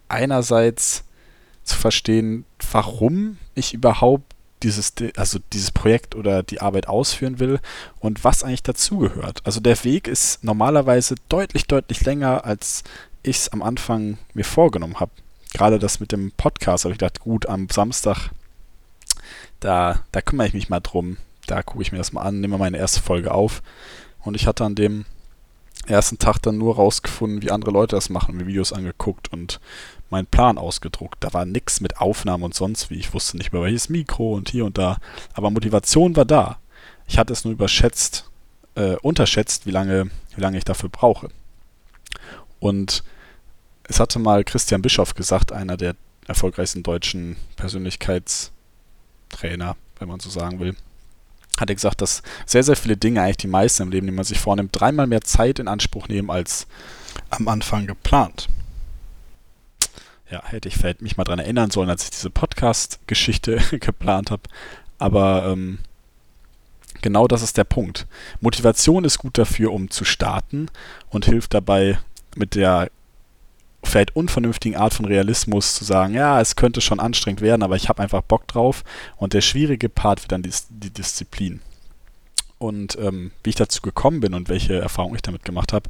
einerseits 0.10 1.04
zu 1.68 1.78
verstehen, 1.78 2.46
warum 2.72 3.38
ich 3.56 3.74
überhaupt 3.74 4.34
dieses, 4.64 4.94
also 5.16 5.40
dieses 5.54 5.72
Projekt 5.72 6.16
oder 6.16 6.42
die 6.42 6.62
Arbeit 6.62 6.88
ausführen 6.88 7.40
will 7.40 7.60
und 8.00 8.24
was 8.24 8.44
eigentlich 8.44 8.64
dazugehört. 8.64 9.42
Also 9.44 9.60
der 9.60 9.84
Weg 9.84 10.08
ist 10.08 10.44
normalerweise 10.44 11.16
deutlich, 11.30 11.66
deutlich 11.68 12.04
länger, 12.06 12.46
als 12.46 12.84
ich 13.24 13.38
es 13.38 13.50
am 13.50 13.62
Anfang 13.62 14.18
mir 14.34 14.46
vorgenommen 14.46 15.00
habe. 15.00 15.12
Gerade 15.54 15.80
das 15.80 16.00
mit 16.00 16.12
dem 16.12 16.32
Podcast 16.32 16.86
habe 16.86 16.94
ich 16.94 17.00
gedacht, 17.00 17.20
gut, 17.20 17.48
am 17.48 17.70
Samstag, 17.70 18.30
da, 19.60 20.04
da 20.12 20.22
kümmere 20.22 20.48
ich 20.48 20.54
mich 20.54 20.70
mal 20.70 20.80
drum. 20.80 21.18
Da 21.46 21.64
gucke 21.64 21.82
ich 21.82 21.92
mir 21.92 21.98
das 21.98 22.12
mal 22.12 22.24
an, 22.24 22.42
nehme 22.42 22.58
meine 22.58 22.78
erste 22.78 23.02
Folge 23.02 23.34
auf. 23.34 23.62
Und 24.22 24.36
ich 24.36 24.48
hatte 24.48 24.66
an 24.66 24.76
dem 24.76 25.06
ersten 25.86 26.20
Tag 26.20 26.40
dann 26.40 26.58
nur 26.58 26.76
rausgefunden, 26.76 27.42
wie 27.42 27.52
andere 27.52 27.72
Leute 27.72 27.96
das 27.96 28.10
machen, 28.10 28.36
mir 28.36 28.48
Videos 28.48 28.74
angeguckt 28.74 29.32
und 29.32 29.60
meinen 30.12 30.28
Plan 30.28 30.58
ausgedruckt. 30.58 31.24
Da 31.24 31.34
war 31.34 31.46
nichts 31.46 31.82
mit 31.82 32.00
Aufnahmen 32.00 32.44
und 32.44 32.54
sonst 32.54 32.90
wie. 32.90 32.96
Ich 32.96 33.14
wusste 33.14 33.38
nicht 33.38 33.54
mehr 33.54 33.62
welches 33.62 33.90
Mikro 33.90 34.34
und 34.34 34.50
hier 34.50 34.66
und 34.66 34.78
da. 34.78 34.98
Aber 35.34 35.50
Motivation 35.50 36.16
war 36.16 36.26
da. 36.26 36.60
Ich 37.08 37.18
hatte 37.18 37.34
es 37.34 37.46
nur 37.46 37.54
überschätzt, 37.54 38.30
äh, 38.76 38.96
unterschätzt, 38.98 39.66
wie 39.66 39.72
lange, 39.72 40.10
wie 40.36 40.42
lange 40.42 40.58
ich 40.58 40.66
dafür 40.66 40.90
brauche. 40.90 41.30
Und 42.60 43.04
es 43.84 44.00
hatte 44.00 44.20
mal 44.20 44.44
Christian 44.44 44.82
Bischoff 44.82 45.14
gesagt, 45.14 45.52
einer 45.52 45.78
der 45.78 45.96
erfolgreichsten 46.28 46.84
deutschen 46.84 47.38
Persönlichkeitstrainer, 47.56 49.78
wenn 50.00 50.08
man 50.08 50.20
so 50.20 50.30
sagen 50.30 50.60
will, 50.60 50.76
hat 51.58 51.70
er 51.70 51.76
gesagt, 51.76 52.02
dass 52.02 52.22
sehr, 52.46 52.64
sehr 52.64 52.76
viele 52.76 52.98
Dinge, 52.98 53.22
eigentlich 53.22 53.38
die 53.38 53.48
meisten 53.48 53.84
im 53.84 53.92
Leben, 53.92 54.08
die 54.08 54.14
man 54.14 54.26
sich 54.26 54.40
vornimmt, 54.40 54.80
dreimal 54.80 55.08
mehr 55.08 55.22
Zeit 55.22 55.60
in 55.60 55.68
Anspruch 55.68 56.08
nehmen 56.08 56.30
als 56.30 56.68
am 57.30 57.48
Anfang 57.48 57.88
geplant. 57.88 58.48
Ja, 60.30 60.44
hätte 60.46 60.68
ich 60.68 60.76
vielleicht 60.76 61.02
mich 61.02 61.16
mal 61.16 61.24
dran 61.24 61.40
erinnern 61.40 61.72
sollen, 61.72 61.90
als 61.90 62.04
ich 62.04 62.10
diese 62.10 62.30
Podcast-Geschichte 62.30 63.62
geplant 63.80 64.32
habe. 64.32 64.44
Aber 64.98 65.46
ähm, 65.48 65.80
genau 67.02 67.28
das 67.28 67.42
ist 67.42 67.58
der 67.58 67.64
Punkt. 67.64 68.08
Motivation 68.42 69.06
ist 69.06 69.20
gut 69.20 69.38
dafür, 69.38 69.72
um 69.72 69.90
zu 69.90 70.04
starten 70.04 70.70
und 71.10 71.26
hilft 71.26 71.54
dabei, 71.54 72.00
mit 72.36 72.56
der 72.56 72.90
vielleicht 73.84 74.16
unvernünftigen 74.16 74.76
Art 74.76 74.94
von 74.94 75.06
Realismus 75.06 75.76
zu 75.76 75.86
sagen, 75.86 76.14
ja, 76.14 76.42
es 76.42 76.56
könnte 76.56 76.82
schon 76.82 77.00
anstrengend 77.00 77.42
werden, 77.42 77.64
aber 77.64 77.76
ich 77.76 77.90
habe 77.90 78.04
einfach 78.04 78.22
Bock 78.22 78.48
drauf. 78.48 78.84
Und 79.16 79.34
der 79.34 79.42
schwierige 79.42 79.90
Part 79.90 80.22
wird 80.22 80.32
dann 80.32 80.44
die, 80.44 80.52
die 80.70 80.90
Disziplin. 80.90 81.62
Und 82.60 82.98
ähm, 83.00 83.32
wie 83.44 83.52
ich 83.52 83.56
dazu 83.56 83.82
gekommen 83.82 84.20
bin 84.20 84.34
und 84.34 84.50
welche 84.50 84.80
Erfahrungen 84.80 85.16
ich 85.16 85.22
damit 85.22 85.46
gemacht 85.46 85.74
habe, 85.74 85.90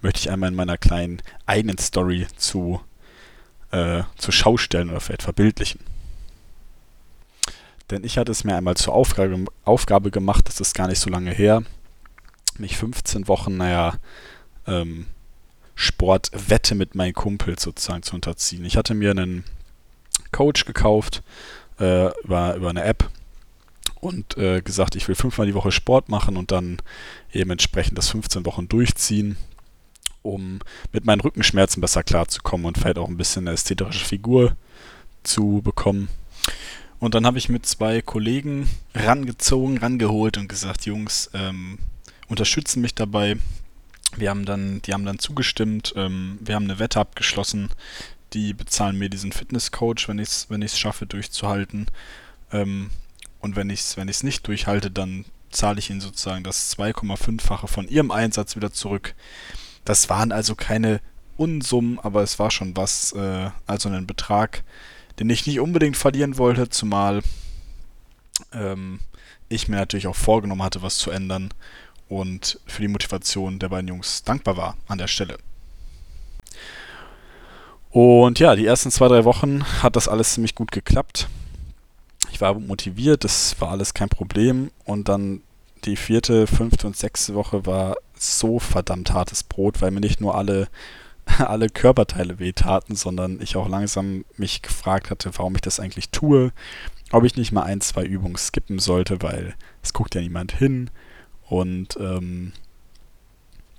möchte 0.00 0.20
ich 0.20 0.30
einmal 0.30 0.48
in 0.48 0.56
meiner 0.56 0.78
kleinen 0.78 1.20
eigenen 1.44 1.78
Story 1.78 2.26
zu, 2.36 2.80
äh, 3.76 4.04
zur 4.16 4.32
Schau 4.32 4.56
stellen 4.56 4.90
oder 4.90 5.00
vielleicht 5.00 5.22
verbildlichen. 5.22 5.80
Denn 7.90 8.04
ich 8.04 8.18
hatte 8.18 8.32
es 8.32 8.42
mir 8.42 8.56
einmal 8.56 8.76
zur 8.76 8.94
Aufgabe, 8.94 9.44
Aufgabe 9.64 10.10
gemacht, 10.10 10.48
das 10.48 10.60
ist 10.60 10.74
gar 10.74 10.88
nicht 10.88 10.98
so 10.98 11.10
lange 11.10 11.30
her, 11.30 11.62
mich 12.58 12.76
15 12.76 13.28
Wochen, 13.28 13.56
naja, 13.56 13.94
ähm, 14.66 15.06
Sportwette 15.74 16.74
mit 16.74 16.94
meinen 16.94 17.12
Kumpels 17.12 17.62
sozusagen 17.62 18.02
zu 18.02 18.14
unterziehen. 18.14 18.64
Ich 18.64 18.76
hatte 18.76 18.94
mir 18.94 19.10
einen 19.10 19.44
Coach 20.32 20.64
gekauft 20.64 21.22
äh, 21.78 22.08
über, 22.22 22.54
über 22.56 22.70
eine 22.70 22.82
App 22.82 23.10
und 24.00 24.38
äh, 24.38 24.62
gesagt, 24.62 24.96
ich 24.96 25.06
will 25.06 25.14
fünfmal 25.14 25.46
die 25.46 25.54
Woche 25.54 25.70
Sport 25.70 26.08
machen 26.08 26.36
und 26.36 26.50
dann 26.50 26.78
eben 27.32 27.50
entsprechend 27.50 27.98
das 27.98 28.08
15 28.08 28.46
Wochen 28.46 28.68
durchziehen, 28.68 29.36
um 30.26 30.60
mit 30.92 31.04
meinen 31.04 31.20
Rückenschmerzen 31.20 31.80
besser 31.80 32.02
klarzukommen 32.02 32.66
und 32.66 32.78
vielleicht 32.78 32.98
auch 32.98 33.08
ein 33.08 33.16
bisschen 33.16 33.46
eine 33.46 33.54
ästhetische 33.54 34.04
Figur 34.04 34.56
zu 35.22 35.60
bekommen. 35.62 36.08
Und 36.98 37.14
dann 37.14 37.26
habe 37.26 37.38
ich 37.38 37.48
mit 37.48 37.66
zwei 37.66 38.00
Kollegen 38.00 38.68
rangezogen, 38.94 39.78
rangeholt 39.78 40.38
und 40.38 40.48
gesagt, 40.48 40.86
Jungs, 40.86 41.30
ähm, 41.34 41.78
unterstützen 42.28 42.80
mich 42.80 42.94
dabei. 42.94 43.36
Wir 44.16 44.30
haben 44.30 44.44
dann, 44.44 44.80
die 44.82 44.94
haben 44.94 45.04
dann 45.04 45.18
zugestimmt. 45.18 45.92
Ähm, 45.96 46.38
wir 46.40 46.54
haben 46.54 46.64
eine 46.64 46.78
Wette 46.78 47.00
abgeschlossen. 47.00 47.68
Die 48.32 48.54
bezahlen 48.54 48.98
mir 48.98 49.10
diesen 49.10 49.32
Fitnesscoach, 49.32 50.08
wenn 50.08 50.18
ich 50.18 50.28
es 50.28 50.46
wenn 50.50 50.66
schaffe, 50.66 51.06
durchzuhalten. 51.06 51.86
Ähm, 52.50 52.90
und 53.40 53.56
wenn 53.56 53.70
ich 53.70 53.80
es 53.80 53.96
wenn 53.96 54.06
nicht 54.06 54.46
durchhalte, 54.46 54.90
dann 54.90 55.24
zahle 55.50 55.78
ich 55.78 55.90
ihnen 55.90 56.00
sozusagen 56.00 56.44
das 56.44 56.76
2,5-fache 56.76 57.68
von 57.68 57.88
ihrem 57.88 58.10
Einsatz 58.10 58.56
wieder 58.56 58.72
zurück. 58.72 59.14
Das 59.86 60.10
waren 60.10 60.32
also 60.32 60.54
keine 60.54 61.00
Unsummen, 61.38 61.98
aber 62.00 62.22
es 62.22 62.38
war 62.38 62.50
schon 62.50 62.76
was, 62.76 63.12
äh, 63.12 63.50
also 63.66 63.88
ein 63.88 64.06
Betrag, 64.06 64.64
den 65.18 65.30
ich 65.30 65.46
nicht 65.46 65.60
unbedingt 65.60 65.96
verlieren 65.96 66.36
wollte, 66.36 66.68
zumal 66.68 67.22
ähm, 68.52 69.00
ich 69.48 69.68
mir 69.68 69.76
natürlich 69.76 70.08
auch 70.08 70.16
vorgenommen 70.16 70.62
hatte, 70.62 70.82
was 70.82 70.98
zu 70.98 71.10
ändern 71.10 71.54
und 72.08 72.60
für 72.66 72.82
die 72.82 72.88
Motivation 72.88 73.58
der 73.58 73.68
beiden 73.68 73.88
Jungs 73.88 74.24
dankbar 74.24 74.56
war 74.56 74.76
an 74.88 74.98
der 74.98 75.08
Stelle. 75.08 75.38
Und 77.90 78.40
ja, 78.40 78.56
die 78.56 78.66
ersten 78.66 78.90
zwei, 78.90 79.08
drei 79.08 79.24
Wochen 79.24 79.64
hat 79.82 79.96
das 79.96 80.08
alles 80.08 80.34
ziemlich 80.34 80.54
gut 80.54 80.72
geklappt. 80.72 81.28
Ich 82.32 82.40
war 82.40 82.54
motiviert, 82.54 83.24
das 83.24 83.58
war 83.60 83.70
alles 83.70 83.94
kein 83.94 84.08
Problem. 84.08 84.70
Und 84.84 85.08
dann 85.08 85.40
die 85.84 85.96
vierte, 85.96 86.46
fünfte 86.46 86.86
und 86.86 86.96
sechste 86.96 87.34
Woche 87.34 87.64
war 87.64 87.96
so 88.18 88.58
verdammt 88.58 89.12
hartes 89.12 89.42
Brot, 89.42 89.80
weil 89.80 89.90
mir 89.90 90.00
nicht 90.00 90.20
nur 90.20 90.34
alle, 90.34 90.68
alle 91.38 91.68
Körperteile 91.68 92.38
wehtaten, 92.38 92.96
sondern 92.96 93.40
ich 93.40 93.56
auch 93.56 93.68
langsam 93.68 94.24
mich 94.36 94.62
gefragt 94.62 95.10
hatte, 95.10 95.30
warum 95.36 95.54
ich 95.54 95.60
das 95.62 95.80
eigentlich 95.80 96.10
tue. 96.10 96.52
Ob 97.12 97.24
ich 97.24 97.36
nicht 97.36 97.52
mal 97.52 97.62
ein, 97.62 97.80
zwei 97.80 98.04
Übungen 98.04 98.36
skippen 98.36 98.78
sollte, 98.78 99.22
weil 99.22 99.54
es 99.82 99.92
guckt 99.92 100.14
ja 100.14 100.20
niemand 100.20 100.52
hin. 100.52 100.90
Und 101.48 101.96
ähm, 102.00 102.52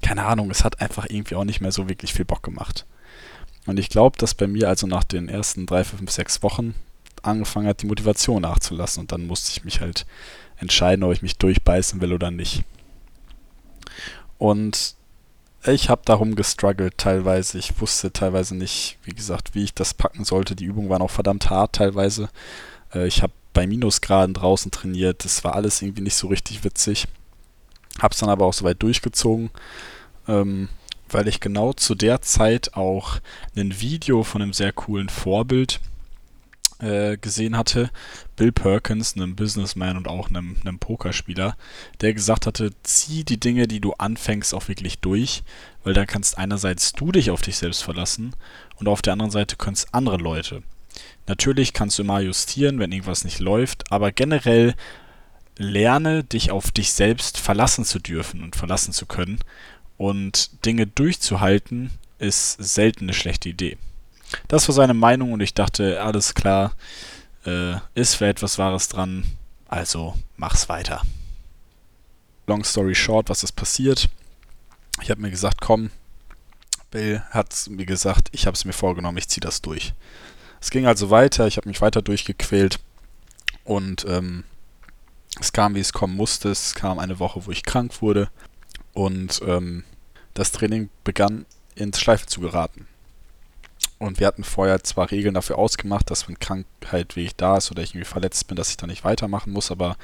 keine 0.01 0.25
Ahnung, 0.25 0.49
es 0.49 0.63
hat 0.63 0.79
einfach 0.79 1.07
irgendwie 1.09 1.35
auch 1.35 1.43
nicht 1.43 1.59
mehr 1.59 1.71
so 1.71 1.89
wirklich 1.89 2.13
viel 2.13 2.25
Bock 2.25 2.43
gemacht. 2.43 2.85
Und 3.65 3.79
ich 3.79 3.89
glaube, 3.89 4.17
dass 4.17 4.33
bei 4.33 4.47
mir 4.47 4.69
also 4.69 4.87
nach 4.87 5.03
den 5.03 5.27
ersten 5.27 5.65
drei, 5.65 5.83
fünf, 5.83 6.09
sechs 6.09 6.41
Wochen 6.41 6.73
angefangen 7.21 7.67
hat, 7.67 7.81
die 7.81 7.87
Motivation 7.87 8.43
nachzulassen. 8.43 9.01
Und 9.01 9.11
dann 9.11 9.27
musste 9.27 9.51
ich 9.51 9.65
mich 9.65 9.81
halt 9.81 10.05
entscheiden, 10.57 11.03
ob 11.03 11.11
ich 11.11 11.21
mich 11.21 11.37
durchbeißen 11.37 11.99
will 11.99 12.13
oder 12.13 12.31
nicht. 12.31 12.63
Und 14.37 14.95
ich 15.65 15.89
habe 15.89 16.01
darum 16.05 16.35
gestruggelt 16.35 16.97
teilweise. 16.97 17.57
Ich 17.57 17.79
wusste 17.81 18.13
teilweise 18.13 18.55
nicht, 18.55 18.97
wie 19.03 19.11
gesagt, 19.11 19.55
wie 19.55 19.63
ich 19.63 19.73
das 19.73 19.93
packen 19.93 20.23
sollte. 20.23 20.55
Die 20.55 20.65
Übungen 20.65 20.89
waren 20.89 21.01
auch 21.01 21.11
verdammt 21.11 21.49
hart 21.49 21.75
teilweise. 21.75 22.29
Äh, 22.93 23.07
ich 23.07 23.23
habe 23.23 23.33
bei 23.53 23.67
Minusgraden 23.67 24.33
draußen 24.33 24.71
trainiert. 24.71 25.25
Das 25.25 25.43
war 25.43 25.55
alles 25.55 25.81
irgendwie 25.81 26.03
nicht 26.03 26.15
so 26.15 26.27
richtig 26.27 26.63
witzig. 26.63 27.07
Hab's 27.99 28.19
dann 28.19 28.29
aber 28.29 28.45
auch 28.45 28.53
soweit 28.53 28.81
durchgezogen, 28.83 29.49
ähm, 30.27 30.69
weil 31.09 31.27
ich 31.27 31.39
genau 31.39 31.73
zu 31.73 31.95
der 31.95 32.21
Zeit 32.21 32.75
auch 32.75 33.17
ein 33.55 33.81
Video 33.81 34.23
von 34.23 34.41
einem 34.41 34.53
sehr 34.53 34.71
coolen 34.71 35.09
Vorbild 35.09 35.79
äh, 36.79 37.17
gesehen 37.17 37.57
hatte, 37.57 37.89
Bill 38.35 38.51
Perkins, 38.51 39.15
einem 39.15 39.35
Businessman 39.35 39.97
und 39.97 40.07
auch 40.07 40.29
einem, 40.29 40.57
einem 40.61 40.79
Pokerspieler, 40.79 41.55
der 42.01 42.13
gesagt 42.13 42.45
hatte, 42.45 42.71
zieh 42.83 43.23
die 43.23 43.39
Dinge, 43.39 43.67
die 43.67 43.79
du 43.79 43.93
anfängst, 43.93 44.53
auch 44.53 44.67
wirklich 44.67 44.99
durch, 44.99 45.43
weil 45.83 45.93
dann 45.93 46.07
kannst 46.07 46.37
einerseits 46.37 46.93
du 46.93 47.11
dich 47.11 47.31
auf 47.31 47.41
dich 47.41 47.57
selbst 47.57 47.83
verlassen 47.83 48.35
und 48.75 48.87
auf 48.87 49.01
der 49.01 49.13
anderen 49.13 49.31
Seite 49.31 49.55
können 49.55 49.77
andere 49.91 50.17
Leute. 50.17 50.63
Natürlich 51.27 51.73
kannst 51.73 51.97
du 51.97 52.03
immer 52.03 52.19
justieren, 52.19 52.79
wenn 52.79 52.91
irgendwas 52.91 53.23
nicht 53.23 53.39
läuft, 53.39 53.91
aber 53.91 54.11
generell 54.11 54.75
lerne 55.57 56.23
dich 56.23 56.51
auf 56.51 56.71
dich 56.71 56.93
selbst 56.93 57.37
verlassen 57.37 57.85
zu 57.85 57.99
dürfen 57.99 58.43
und 58.43 58.55
verlassen 58.55 58.93
zu 58.93 59.05
können. 59.05 59.39
Und 59.97 60.65
Dinge 60.65 60.87
durchzuhalten 60.87 61.91
ist 62.19 62.53
selten 62.59 63.05
eine 63.05 63.13
schlechte 63.13 63.49
Idee. 63.49 63.77
Das 64.47 64.67
war 64.67 64.75
seine 64.75 64.93
Meinung 64.93 65.33
und 65.33 65.41
ich 65.41 65.53
dachte, 65.53 66.01
alles 66.01 66.33
klar, 66.33 66.73
äh, 67.45 67.75
ist 67.95 68.15
vielleicht 68.15 68.41
was 68.41 68.57
Wahres 68.57 68.89
dran, 68.89 69.25
also 69.67 70.15
mach's 70.35 70.69
weiter. 70.69 71.01
Long 72.45 72.63
story 72.63 72.95
short, 72.95 73.29
was 73.29 73.43
ist 73.43 73.53
passiert? 73.53 74.09
Ich 75.01 75.09
habe 75.09 75.21
mir 75.21 75.31
gesagt, 75.31 75.61
komm, 75.61 75.91
Bill 76.91 77.21
hat 77.29 77.53
mir 77.69 77.85
gesagt, 77.85 78.29
ich 78.31 78.45
habe 78.47 78.55
es 78.55 78.65
mir 78.65 78.73
vorgenommen, 78.73 79.17
ich 79.17 79.27
ziehe 79.27 79.41
das 79.41 79.61
durch. 79.61 79.93
Es 80.59 80.71
ging 80.71 80.85
also 80.87 81.09
weiter, 81.09 81.47
ich 81.47 81.57
habe 81.57 81.69
mich 81.69 81.81
weiter 81.81 82.01
durchgequält 82.01 82.79
und 83.63 84.05
ähm, 84.07 84.43
es 85.39 85.53
kam, 85.53 85.75
wie 85.75 85.79
es 85.79 85.93
kommen 85.93 86.15
musste. 86.15 86.49
Es 86.49 86.73
kam 86.73 86.99
eine 86.99 87.19
Woche, 87.19 87.45
wo 87.45 87.51
ich 87.51 87.63
krank 87.63 88.01
wurde 88.01 88.29
und 88.93 89.41
ähm, 89.45 89.83
das 90.33 90.51
Training 90.51 90.89
begann 91.03 91.45
ins 91.75 91.99
Schleifen 91.99 92.27
zu 92.27 92.41
geraten. 92.41 92.87
Und 93.99 94.19
wir 94.19 94.27
hatten 94.27 94.43
vorher 94.43 94.83
zwar 94.83 95.09
Regeln 95.09 95.33
dafür 95.33 95.57
ausgemacht, 95.57 96.11
dass 96.11 96.27
wenn 96.27 96.39
Krankheit 96.39 97.15
wie 97.15 97.25
ich 97.25 97.35
da 97.35 97.57
ist 97.57 97.71
oder 97.71 97.81
ich 97.81 97.91
irgendwie 97.91 98.05
verletzt 98.05 98.47
bin, 98.47 98.55
dass 98.55 98.69
ich 98.69 98.77
da 98.77 98.85
nicht 98.85 99.03
weitermachen 99.03 99.51
muss, 99.51 99.71
aber 99.71 99.97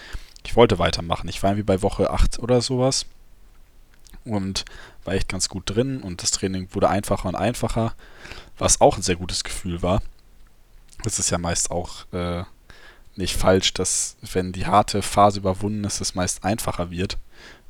ich 0.44 0.56
wollte 0.56 0.80
weitermachen. 0.80 1.28
Ich 1.30 1.44
war 1.44 1.52
irgendwie 1.52 1.66
bei 1.66 1.82
Woche 1.82 2.10
8 2.10 2.40
oder 2.40 2.62
sowas 2.62 3.06
und 4.26 4.66
war 5.04 5.14
echt 5.14 5.30
ganz 5.30 5.50
gut 5.50 5.64
drin 5.66 6.02
und 6.02 6.24
das 6.24 6.32
Training 6.32 6.70
wurde 6.72 6.90
einfacher 6.90 7.30
und 7.30 7.36
einfacher, 7.36 7.94
was 8.58 8.82
auch 8.82 8.98
ein 8.98 9.04
sehr 9.04 9.16
gutes 9.16 9.44
Gefühl 9.44 9.82
war. 9.82 10.02
Das 11.04 11.20
ist 11.20 11.30
ja 11.30 11.38
meist 11.38 11.70
auch 11.70 12.12
äh, 12.14 12.44
nicht 13.16 13.36
falsch, 13.36 13.74
dass 13.74 14.18
wenn 14.22 14.54
die 14.54 14.66
harte 14.66 15.02
Phase 15.02 15.40
überwunden 15.40 15.84
ist, 15.84 16.02
es 16.02 16.16
meist 16.16 16.44
einfacher 16.44 16.90
wird, 16.90 17.18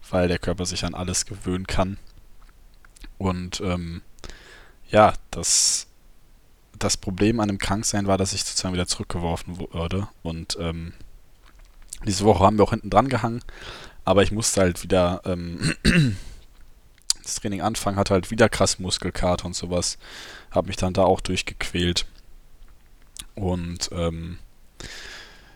weil 0.09 0.27
der 0.27 0.39
Körper 0.39 0.65
sich 0.65 0.85
an 0.85 0.93
alles 0.93 1.25
gewöhnen 1.25 1.67
kann. 1.67 1.97
Und 3.17 3.61
ähm, 3.61 4.01
ja, 4.89 5.13
das, 5.31 5.87
das 6.83 6.97
Problem 6.97 7.39
an 7.39 7.47
dem 7.47 7.57
Kranksein 7.57 8.07
war, 8.07 8.17
dass 8.17 8.33
ich 8.33 8.43
sozusagen 8.43 8.73
wieder 8.73 8.87
zurückgeworfen 8.87 9.57
wurde. 9.57 10.07
Und 10.21 10.57
ähm, 10.59 10.93
diese 12.05 12.25
Woche 12.25 12.43
haben 12.43 12.57
wir 12.57 12.63
auch 12.63 12.71
hinten 12.71 12.89
dran 12.89 13.09
gehangen, 13.09 13.41
aber 14.05 14.23
ich 14.23 14.31
musste 14.31 14.61
halt 14.61 14.83
wieder 14.83 15.21
ähm, 15.25 15.75
das 17.23 17.35
Training 17.35 17.61
anfangen, 17.61 17.97
hatte 17.97 18.13
halt 18.13 18.31
wieder 18.31 18.49
krass 18.49 18.79
Muskelkater 18.79 19.45
und 19.45 19.55
sowas. 19.55 19.97
Habe 20.51 20.67
mich 20.67 20.75
dann 20.75 20.93
da 20.93 21.03
auch 21.03 21.21
durchgequält. 21.21 22.05
Und 23.35 23.89
ähm, 23.93 24.37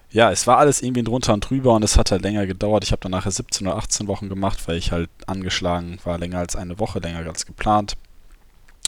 ja, 0.09 0.31
es 0.31 0.47
war 0.47 0.57
alles 0.57 0.81
irgendwie 0.81 1.03
drunter 1.03 1.33
und 1.33 1.41
drüber 1.41 1.73
und 1.73 1.83
es 1.83 1.97
hat 1.97 2.11
halt 2.11 2.21
länger 2.21 2.47
gedauert. 2.47 2.83
Ich 2.83 2.91
habe 2.91 3.01
dann 3.01 3.11
nachher 3.11 3.31
17 3.31 3.67
oder 3.67 3.77
18 3.77 4.07
Wochen 4.07 4.29
gemacht, 4.29 4.67
weil 4.67 4.77
ich 4.77 4.91
halt 4.91 5.09
angeschlagen 5.27 5.99
war, 6.05 6.17
länger 6.17 6.39
als 6.39 6.55
eine 6.55 6.79
Woche, 6.79 6.99
länger 6.99 7.27
als 7.27 7.45
geplant. 7.45 7.97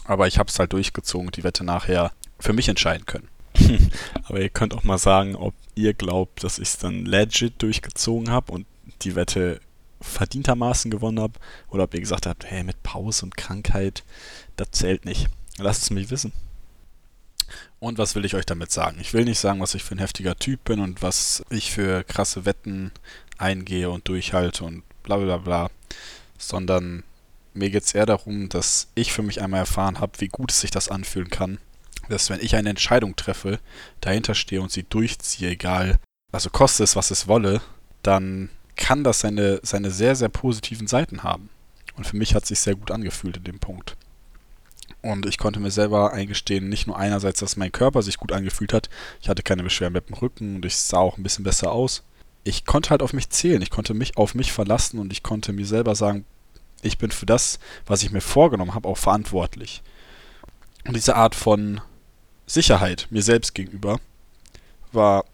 Aber 0.04 0.26
ich 0.26 0.38
habe 0.38 0.48
es 0.48 0.58
halt 0.58 0.72
durchgezogen 0.72 1.30
die 1.30 1.44
Wette 1.44 1.62
nachher 1.62 2.10
für 2.40 2.52
mich 2.52 2.68
entscheiden 2.68 3.06
können. 3.06 3.28
Aber 4.24 4.40
ihr 4.40 4.48
könnt 4.48 4.74
auch 4.74 4.84
mal 4.84 4.98
sagen, 4.98 5.36
ob 5.36 5.54
ihr 5.74 5.94
glaubt, 5.94 6.44
dass 6.44 6.58
ich 6.58 6.68
es 6.68 6.78
dann 6.78 7.04
legit 7.04 7.62
durchgezogen 7.62 8.30
habe 8.30 8.52
und 8.52 8.66
die 9.02 9.14
Wette 9.14 9.60
verdientermaßen 10.00 10.90
gewonnen 10.90 11.20
habe 11.20 11.38
oder 11.68 11.84
ob 11.84 11.94
ihr 11.94 12.00
gesagt 12.00 12.26
habt, 12.26 12.44
hey, 12.44 12.64
mit 12.64 12.82
Pause 12.82 13.26
und 13.26 13.36
Krankheit, 13.36 14.02
das 14.56 14.70
zählt 14.72 15.04
nicht. 15.04 15.28
Lasst 15.58 15.82
es 15.82 15.90
mich 15.90 16.10
wissen. 16.10 16.32
Und 17.78 17.98
was 17.98 18.14
will 18.14 18.24
ich 18.24 18.34
euch 18.34 18.46
damit 18.46 18.70
sagen? 18.70 18.98
Ich 19.00 19.12
will 19.12 19.24
nicht 19.24 19.38
sagen, 19.38 19.60
was 19.60 19.74
ich 19.74 19.82
für 19.82 19.94
ein 19.94 19.98
heftiger 19.98 20.36
Typ 20.36 20.64
bin 20.64 20.80
und 20.80 21.02
was 21.02 21.42
ich 21.50 21.70
für 21.70 22.04
krasse 22.04 22.44
Wetten 22.44 22.92
eingehe 23.38 23.90
und 23.90 24.08
durchhalte 24.08 24.64
und 24.64 24.82
bla 25.02 25.16
bla 25.16 25.38
bla, 25.38 25.70
sondern 26.38 27.02
mir 27.54 27.70
geht 27.70 27.84
es 27.84 27.94
eher 27.94 28.06
darum, 28.06 28.48
dass 28.48 28.88
ich 28.94 29.12
für 29.12 29.22
mich 29.22 29.42
einmal 29.42 29.60
erfahren 29.60 29.98
habe, 30.00 30.12
wie 30.18 30.28
gut 30.28 30.52
es 30.52 30.60
sich 30.60 30.70
das 30.70 30.88
anfühlen 30.88 31.30
kann, 31.30 31.58
dass 32.10 32.30
wenn 32.30 32.40
ich 32.40 32.56
eine 32.56 32.70
Entscheidung 32.70 33.16
treffe, 33.16 33.58
dahinter 34.00 34.34
stehe 34.34 34.60
und 34.60 34.70
sie 34.70 34.84
durchziehe, 34.84 35.50
egal, 35.50 35.98
also 36.32 36.50
koste 36.50 36.84
es, 36.84 36.96
was 36.96 37.10
es 37.10 37.28
wolle, 37.28 37.60
dann 38.02 38.50
kann 38.76 39.04
das 39.04 39.20
seine, 39.20 39.60
seine 39.62 39.90
sehr, 39.90 40.16
sehr 40.16 40.28
positiven 40.28 40.86
Seiten 40.86 41.22
haben. 41.22 41.50
Und 41.96 42.06
für 42.06 42.16
mich 42.16 42.34
hat 42.34 42.44
es 42.44 42.48
sich 42.48 42.60
sehr 42.60 42.74
gut 42.74 42.90
angefühlt 42.90 43.36
in 43.36 43.44
dem 43.44 43.58
Punkt. 43.58 43.96
Und 45.02 45.26
ich 45.26 45.38
konnte 45.38 45.60
mir 45.60 45.70
selber 45.70 46.12
eingestehen, 46.12 46.68
nicht 46.68 46.86
nur 46.86 46.98
einerseits, 46.98 47.40
dass 47.40 47.56
mein 47.56 47.72
Körper 47.72 48.02
sich 48.02 48.18
gut 48.18 48.32
angefühlt 48.32 48.72
hat, 48.72 48.90
ich 49.20 49.28
hatte 49.28 49.42
keine 49.42 49.62
Beschwerden 49.62 49.94
mit 49.94 50.08
dem 50.08 50.14
Rücken 50.14 50.56
und 50.56 50.64
ich 50.64 50.76
sah 50.76 50.98
auch 50.98 51.16
ein 51.16 51.22
bisschen 51.22 51.44
besser 51.44 51.72
aus. 51.72 52.02
Ich 52.44 52.64
konnte 52.66 52.90
halt 52.90 53.02
auf 53.02 53.12
mich 53.12 53.30
zählen, 53.30 53.62
ich 53.62 53.70
konnte 53.70 53.94
mich 53.94 54.16
auf 54.16 54.34
mich 54.34 54.52
verlassen 54.52 54.98
und 54.98 55.12
ich 55.12 55.22
konnte 55.22 55.52
mir 55.52 55.66
selber 55.66 55.94
sagen, 55.94 56.24
ich 56.82 56.98
bin 56.98 57.10
für 57.10 57.26
das, 57.26 57.58
was 57.86 58.02
ich 58.02 58.10
mir 58.10 58.20
vorgenommen 58.20 58.74
habe, 58.74 58.88
auch 58.88 58.96
verantwortlich. 58.96 59.82
Und 60.86 60.96
diese 60.96 61.16
Art 61.16 61.34
von 61.34 61.80
Sicherheit 62.50 63.06
mir 63.10 63.22
selbst 63.22 63.54
gegenüber 63.54 64.00
war 64.90 65.24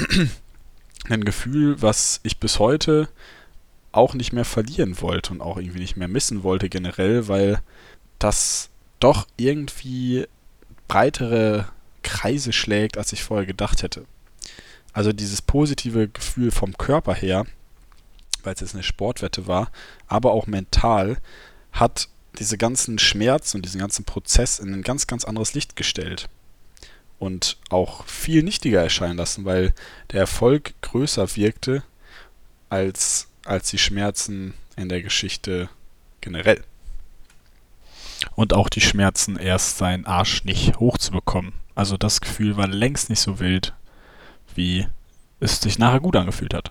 ein 1.09 1.25
Gefühl, 1.25 1.81
was 1.81 2.21
ich 2.25 2.39
bis 2.39 2.59
heute 2.59 3.09
auch 3.91 4.13
nicht 4.13 4.35
mehr 4.35 4.45
verlieren 4.45 5.01
wollte 5.01 5.33
und 5.33 5.41
auch 5.41 5.57
irgendwie 5.57 5.79
nicht 5.79 5.97
mehr 5.97 6.09
missen 6.09 6.43
wollte 6.43 6.69
generell, 6.69 7.27
weil 7.27 7.63
das 8.19 8.69
doch 9.01 9.27
irgendwie 9.39 10.27
breitere 10.89 11.69
Kreise 12.03 12.53
schlägt, 12.53 12.99
als 12.99 13.15
ich 13.15 13.25
vorher 13.25 13.47
gedacht 13.47 13.83
hätte. 13.83 14.05
Also 14.93 15.15
dieses 15.15 15.41
positive 15.41 16.09
Gefühl 16.09 16.51
vom 16.51 16.77
Körper 16.77 17.15
her, 17.15 17.47
weil 18.43 18.53
es 18.53 18.61
jetzt 18.61 18.75
eine 18.75 18.83
Sportwette 18.83 19.47
war, 19.47 19.71
aber 20.07 20.33
auch 20.33 20.47
mental, 20.47 21.17
hat 21.73 22.09
diese 22.39 22.59
ganzen 22.59 22.99
Schmerzen 22.99 23.57
und 23.57 23.65
diesen 23.65 23.81
ganzen 23.81 24.05
Prozess 24.05 24.59
in 24.59 24.75
ein 24.75 24.83
ganz, 24.83 25.07
ganz 25.07 25.25
anderes 25.25 25.55
Licht 25.55 25.77
gestellt. 25.77 26.29
Und 27.19 27.57
auch 27.71 28.05
viel 28.07 28.43
nichtiger 28.43 28.83
erscheinen 28.83 29.17
lassen, 29.17 29.45
weil 29.45 29.73
der 30.13 30.21
Erfolg 30.21 30.75
größer 30.83 31.35
wirkte 31.37 31.83
als 32.69 33.29
als 33.47 33.71
die 33.71 33.79
Schmerzen 33.79 34.55
in 34.77 34.89
der 34.89 35.03
Geschichte 35.03 35.69
generell. 36.21 36.63
Und 38.35 38.53
auch 38.53 38.69
die 38.69 38.81
Schmerzen, 38.81 39.37
erst 39.37 39.79
seinen 39.79 40.07
Arsch 40.07 40.45
nicht 40.45 40.79
hochzubekommen. 40.79 41.53
Also 41.75 41.97
das 41.97 42.21
Gefühl 42.21 42.57
war 42.57 42.67
längst 42.67 43.11
nicht 43.11 43.21
so 43.21 43.39
wild, 43.39 43.73
wie 44.55 44.87
es 45.41 45.61
sich 45.61 45.79
nachher 45.79 46.01
gut 46.01 46.17
angefühlt 46.17 46.55
hat. 46.55 46.71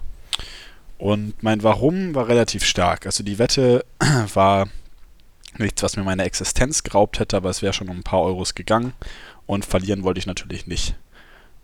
Und 0.97 1.41
mein 1.43 1.63
Warum 1.63 2.15
war 2.15 2.27
relativ 2.27 2.65
stark. 2.65 3.05
Also 3.05 3.23
die 3.23 3.37
Wette 3.37 3.85
war 4.33 4.67
nichts, 5.57 5.83
was 5.83 5.95
mir 5.95 6.03
meine 6.03 6.23
Existenz 6.23 6.83
geraubt 6.83 7.19
hätte, 7.19 7.37
aber 7.37 7.49
es 7.49 7.61
wäre 7.61 7.73
schon 7.73 7.89
um 7.89 7.97
ein 7.97 8.03
paar 8.03 8.21
Euros 8.21 8.55
gegangen. 8.55 8.93
Und 9.45 9.65
verlieren 9.65 10.03
wollte 10.03 10.19
ich 10.19 10.25
natürlich 10.25 10.67
nicht. 10.67 10.95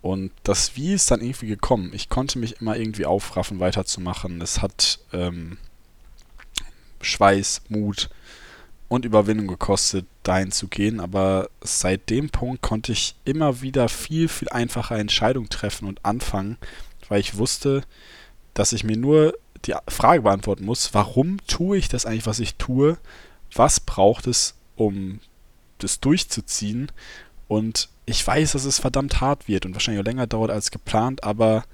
Und 0.02 0.32
das 0.44 0.76
Wie 0.76 0.94
ist 0.94 1.12
dann 1.12 1.22
irgendwie 1.22 1.48
gekommen. 1.48 1.92
Ich 1.94 2.10
konnte 2.10 2.40
mich 2.40 2.60
immer 2.60 2.76
irgendwie 2.76 3.06
aufraffen, 3.06 3.60
weiterzumachen. 3.60 4.42
Es 4.42 4.62
hat 4.62 5.00
ähm, 5.14 5.58
Schweiß, 7.02 7.64
Mut 7.70 8.10
und 8.88 9.06
Überwindung 9.06 9.48
gekostet, 9.48 10.06
dahin 10.24 10.52
zu 10.52 10.68
gehen. 10.68 11.00
Aber 11.00 11.50
seit 11.62 12.10
dem 12.10 12.30
Punkt 12.30 12.62
konnte 12.62 12.92
ich 12.92 13.16
immer 13.26 13.62
wieder 13.62 13.90
viel, 13.90 14.28
viel 14.28 14.50
einfacher 14.50 14.98
Entscheidungen 14.98 15.50
treffen 15.50 15.88
und 15.88 16.04
anfangen, 16.04 16.58
weil 17.08 17.20
ich 17.20 17.38
wusste, 17.38 17.84
dass 18.54 18.74
ich 18.74 18.84
mir 18.84 18.98
nur 18.98 19.38
die 19.66 19.76
Frage 19.88 20.24
beantworten 20.24 20.66
muss, 20.66 20.94
warum 20.94 21.38
tue 21.46 21.78
ich 21.78 21.88
das 21.88 22.06
eigentlich, 22.06 22.26
was 22.26 22.40
ich 22.40 22.56
tue? 22.56 22.98
Was 23.54 23.80
braucht 23.80 24.28
es, 24.28 24.56
um 24.76 25.20
das 25.78 26.00
durchzuziehen? 26.00 26.92
Und 27.52 27.90
ich 28.06 28.26
weiß, 28.26 28.54
dass 28.54 28.64
es 28.64 28.80
verdammt 28.80 29.20
hart 29.20 29.50
wird 29.50 29.66
und 29.66 29.74
wahrscheinlich 29.74 30.00
auch 30.00 30.06
länger 30.06 30.26
dauert 30.26 30.52
als 30.52 30.72
geplant, 30.72 31.26
aber 31.26 31.66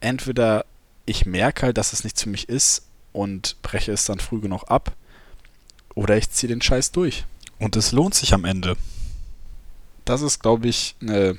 entweder 0.00 0.64
ich 1.06 1.26
merke 1.26 1.66
halt, 1.66 1.78
dass 1.78 1.92
es 1.92 2.02
nichts 2.02 2.24
für 2.24 2.28
mich 2.28 2.48
ist 2.48 2.82
und 3.12 3.54
breche 3.62 3.92
es 3.92 4.04
dann 4.04 4.18
früh 4.18 4.40
genug 4.40 4.64
ab, 4.64 4.96
oder 5.94 6.16
ich 6.16 6.30
ziehe 6.30 6.48
den 6.48 6.60
Scheiß 6.60 6.90
durch. 6.90 7.24
Und 7.60 7.76
es 7.76 7.92
lohnt 7.92 8.16
sich 8.16 8.34
am 8.34 8.44
Ende. 8.44 8.76
Das 10.04 10.22
ist, 10.22 10.40
glaube 10.40 10.66
ich, 10.66 10.96
eine 11.00 11.38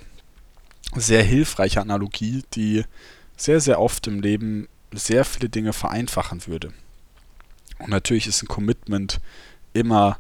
sehr 0.96 1.22
hilfreiche 1.22 1.82
Analogie, 1.82 2.46
die 2.54 2.86
sehr, 3.36 3.60
sehr 3.60 3.82
oft 3.82 4.08
im 4.08 4.22
Leben 4.22 4.70
sehr 4.94 5.26
viele 5.26 5.50
Dinge 5.50 5.74
vereinfachen 5.74 6.48
würde. 6.48 6.72
Und 7.80 7.90
natürlich 7.90 8.28
ist 8.28 8.44
ein 8.44 8.48
Commitment 8.48 9.20
immer 9.74 10.20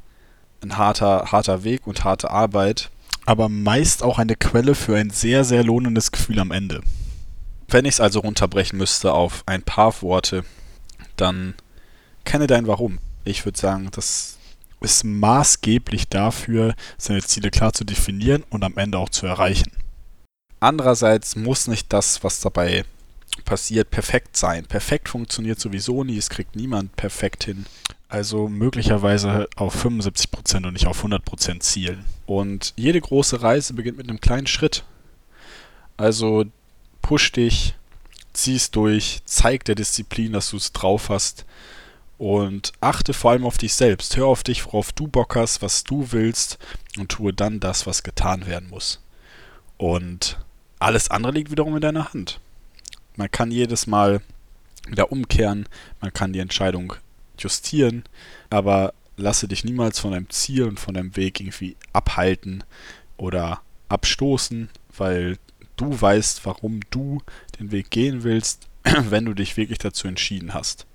ein 0.61 0.77
harter, 0.77 1.31
harter 1.31 1.63
Weg 1.63 1.87
und 1.87 2.03
harte 2.03 2.29
Arbeit 2.29 2.89
aber 3.29 3.47
meist 3.47 4.01
auch 4.01 4.17
eine 4.17 4.35
Quelle 4.35 4.73
für 4.73 4.97
ein 4.97 5.11
sehr, 5.11 5.43
sehr 5.43 5.63
lohnendes 5.63 6.11
Gefühl 6.11 6.39
am 6.39 6.49
Ende. 6.49 6.81
Wenn 7.67 7.85
ich 7.85 7.93
es 7.93 8.01
also 8.01 8.21
runterbrechen 8.21 8.75
müsste 8.75 9.13
auf 9.13 9.43
ein 9.45 9.61
paar 9.61 10.01
Worte, 10.01 10.43
dann 11.15 11.53
kenne 12.25 12.47
dein 12.47 12.65
Warum. 12.65 12.97
Ich 13.25 13.45
würde 13.45 13.59
sagen, 13.59 13.89
das 13.91 14.39
ist 14.81 15.03
maßgeblich 15.03 16.07
dafür, 16.07 16.73
seine 16.97 17.21
Ziele 17.21 17.51
klar 17.51 17.71
zu 17.71 17.83
definieren 17.83 18.43
und 18.49 18.63
am 18.63 18.77
Ende 18.77 18.97
auch 18.97 19.09
zu 19.09 19.27
erreichen. 19.27 19.73
Andererseits 20.59 21.35
muss 21.35 21.67
nicht 21.67 21.93
das, 21.93 22.23
was 22.23 22.39
dabei 22.39 22.83
passiert, 23.45 23.91
perfekt 23.91 24.37
sein. 24.37 24.65
Perfekt 24.65 25.07
funktioniert 25.07 25.59
sowieso 25.59 26.03
nie, 26.03 26.17
es 26.17 26.31
kriegt 26.31 26.55
niemand 26.55 26.95
perfekt 26.95 27.43
hin. 27.43 27.67
Also 28.09 28.47
möglicherweise 28.49 29.47
auf 29.55 29.85
75% 29.85 30.65
und 30.65 30.73
nicht 30.73 30.87
auf 30.87 31.05
100% 31.05 31.59
zielen. 31.59 32.03
Und 32.25 32.73
jede 32.75 32.99
große 32.99 33.43
Reise 33.43 33.75
beginnt 33.75 33.97
mit 33.97 34.09
einem 34.09 34.19
kleinen 34.19 34.47
Schritt. 34.47 34.83
Also 35.95 36.45
push 37.03 37.31
dich, 37.31 37.75
zieh 38.33 38.55
es 38.55 38.71
durch, 38.71 39.21
zeig 39.25 39.63
der 39.65 39.75
Disziplin, 39.75 40.33
dass 40.33 40.49
du 40.49 40.57
es 40.57 40.73
drauf 40.73 41.09
hast. 41.09 41.45
Und 42.17 42.73
achte 42.81 43.13
vor 43.13 43.31
allem 43.31 43.45
auf 43.45 43.59
dich 43.59 43.75
selbst. 43.75 44.17
Hör 44.17 44.25
auf 44.25 44.43
dich, 44.43 44.65
worauf 44.65 44.91
du 44.91 45.07
Bock 45.07 45.35
hast, 45.35 45.61
was 45.61 45.83
du 45.83 46.11
willst 46.11 46.57
und 46.97 47.09
tue 47.09 47.31
dann 47.31 47.59
das, 47.59 47.85
was 47.85 48.01
getan 48.01 48.47
werden 48.47 48.69
muss. 48.69 49.01
Und 49.77 50.39
alles 50.79 51.11
andere 51.11 51.33
liegt 51.33 51.51
wiederum 51.51 51.75
in 51.75 51.81
deiner 51.81 52.11
Hand. 52.11 52.39
Man 53.15 53.29
kann 53.29 53.51
jedes 53.51 53.85
Mal 53.85 54.21
wieder 54.87 55.11
umkehren, 55.11 55.69
man 56.01 56.11
kann 56.11 56.33
die 56.33 56.39
Entscheidung 56.39 56.93
justieren, 57.41 58.03
aber 58.49 58.93
lasse 59.17 59.47
dich 59.47 59.63
niemals 59.63 59.99
von 59.99 60.11
deinem 60.11 60.29
Ziel 60.29 60.63
und 60.63 60.79
von 60.79 60.93
deinem 60.93 61.15
Weg 61.15 61.39
irgendwie 61.39 61.75
abhalten 61.93 62.63
oder 63.17 63.61
abstoßen, 63.89 64.69
weil 64.95 65.37
du 65.75 65.99
weißt, 65.99 66.45
warum 66.45 66.81
du 66.89 67.21
den 67.59 67.71
Weg 67.71 67.89
gehen 67.89 68.23
willst, 68.23 68.67
wenn 68.83 69.25
du 69.25 69.33
dich 69.33 69.57
wirklich 69.57 69.79
dazu 69.79 70.07
entschieden 70.07 70.53
hast. 70.53 70.85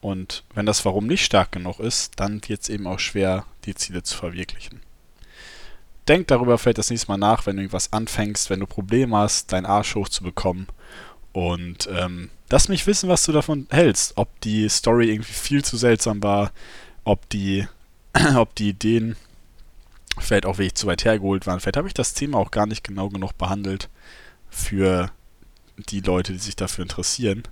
Und 0.00 0.42
wenn 0.54 0.66
das 0.66 0.84
Warum 0.84 1.06
nicht 1.06 1.24
stark 1.24 1.52
genug 1.52 1.78
ist, 1.78 2.14
dann 2.16 2.40
wird 2.48 2.62
es 2.62 2.68
eben 2.68 2.86
auch 2.88 2.98
schwer, 2.98 3.46
die 3.64 3.74
Ziele 3.74 4.02
zu 4.02 4.16
verwirklichen. 4.16 4.80
Denk 6.08 6.26
darüber 6.26 6.58
vielleicht 6.58 6.78
das 6.78 6.90
nächste 6.90 7.06
Mal 7.08 7.18
nach, 7.18 7.46
wenn 7.46 7.56
du 7.56 7.62
irgendwas 7.62 7.92
anfängst, 7.92 8.50
wenn 8.50 8.58
du 8.58 8.66
Probleme 8.66 9.16
hast, 9.16 9.52
deinen 9.52 9.66
Arsch 9.66 9.94
hochzubekommen 9.94 10.66
Und 11.32 11.88
ähm, 11.90 12.30
lass 12.50 12.68
mich 12.68 12.86
wissen, 12.86 13.08
was 13.08 13.24
du 13.24 13.32
davon 13.32 13.66
hältst. 13.70 14.12
Ob 14.16 14.40
die 14.40 14.68
Story 14.68 15.10
irgendwie 15.10 15.32
viel 15.32 15.64
zu 15.64 15.76
seltsam 15.76 16.22
war, 16.22 16.52
ob 17.04 17.28
die, 17.30 17.66
ob 18.36 18.54
die 18.54 18.70
Ideen 18.70 19.16
vielleicht 20.18 20.46
auch 20.46 20.58
wirklich 20.58 20.74
zu 20.74 20.86
weit 20.86 21.04
hergeholt 21.04 21.46
waren. 21.46 21.60
Vielleicht 21.60 21.78
habe 21.78 21.88
ich 21.88 21.94
das 21.94 22.14
Thema 22.14 22.38
auch 22.38 22.50
gar 22.50 22.66
nicht 22.66 22.84
genau 22.84 23.08
genug 23.08 23.36
behandelt 23.38 23.88
für 24.50 25.10
die 25.88 26.00
Leute, 26.00 26.32
die 26.32 26.38
sich 26.38 26.56
dafür 26.56 26.82
interessieren. 26.82 27.44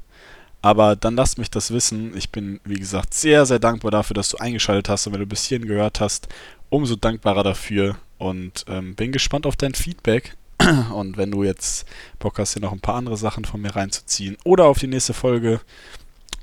Aber 0.63 0.95
dann 0.95 1.17
lasst 1.17 1.39
mich 1.39 1.51
das 1.51 1.71
wissen. 1.71 2.15
Ich 2.17 2.31
bin, 2.31 2.61
wie 2.65 2.79
gesagt, 2.79 3.15
sehr, 3.15 3.47
sehr 3.47 3.59
dankbar 3.59 3.91
dafür, 3.91 4.15
dass 4.15 4.29
du 4.29 4.37
eingeschaltet 4.37 4.91
hast 4.91 5.07
und 5.07 5.15
wenn 5.15 5.21
du 5.21 5.27
bis 5.27 5.47
hierhin 5.47 5.67
gehört 5.67 6.01
hast, 6.01 6.29
umso 6.69 6.97
dankbarer 6.97 7.43
dafür 7.43 7.97
und 8.19 8.67
ähm, 8.69 8.95
bin 8.95 9.11
gespannt 9.11 9.47
auf 9.47 9.57
dein 9.57 9.75
Feedback. 9.75 10.37
Und 10.93 11.17
wenn 11.17 11.31
du 11.31 11.45
jetzt 11.45 11.87
Bock 12.19 12.39
hast, 12.39 12.53
hier 12.53 12.63
noch 12.63 12.73
ein 12.73 12.81
paar 12.81 12.97
andere 12.97 13.17
Sachen 13.17 13.45
von 13.45 13.61
mir 13.61 13.75
reinzuziehen 13.75 14.37
oder 14.45 14.67
auf 14.67 14.79
die 14.79 14.87
nächste 14.87 15.15
Folge 15.15 15.61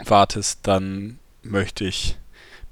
wartest, 0.04 0.60
dann 0.64 1.20
möchte 1.44 1.86
ich 1.86 2.18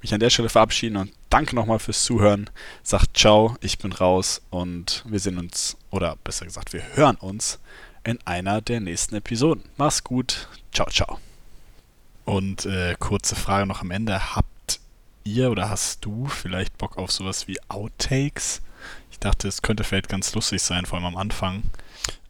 mich 0.00 0.12
an 0.12 0.20
der 0.20 0.30
Stelle 0.30 0.48
verabschieden 0.48 0.96
und 0.96 1.12
danke 1.30 1.54
nochmal 1.54 1.78
fürs 1.78 2.04
Zuhören. 2.04 2.50
Sagt 2.82 3.16
ciao, 3.16 3.56
ich 3.60 3.78
bin 3.78 3.92
raus 3.92 4.42
und 4.50 5.04
wir 5.06 5.20
sehen 5.20 5.38
uns, 5.38 5.76
oder 5.90 6.16
besser 6.22 6.44
gesagt, 6.44 6.72
wir 6.72 6.82
hören 6.94 7.16
uns 7.16 7.58
in 8.04 8.18
einer 8.24 8.60
der 8.60 8.80
nächsten 8.80 9.16
Episoden. 9.16 9.64
Mach's 9.76 10.04
gut, 10.04 10.48
ciao, 10.72 10.88
ciao. 10.90 11.18
Und 12.24 12.66
äh, 12.66 12.96
kurze 12.98 13.36
Frage 13.36 13.66
noch 13.66 13.82
am 13.82 13.90
Ende. 13.90 14.34
Habt 14.34 14.80
ihr 15.24 15.50
oder 15.50 15.70
hast 15.70 16.04
du 16.04 16.26
vielleicht 16.26 16.76
Bock 16.78 16.98
auf 16.98 17.10
sowas 17.12 17.48
wie 17.48 17.58
Outtakes? 17.68 18.62
Ich 19.16 19.20
dachte, 19.20 19.48
es 19.48 19.62
könnte 19.62 19.82
vielleicht 19.82 20.10
ganz 20.10 20.34
lustig 20.34 20.60
sein, 20.60 20.84
vor 20.84 20.98
allem 20.98 21.06
am 21.06 21.16
Anfang. 21.16 21.62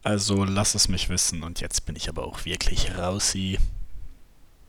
Also 0.03 0.45
lass 0.45 0.73
es 0.73 0.87
mich 0.87 1.09
wissen 1.09 1.43
und 1.43 1.59
jetzt 1.59 1.85
bin 1.85 1.97
ich 1.97 2.07
aber 2.07 2.23
auch 2.25 2.45
wirklich 2.45 2.97
rausi. 2.97 3.59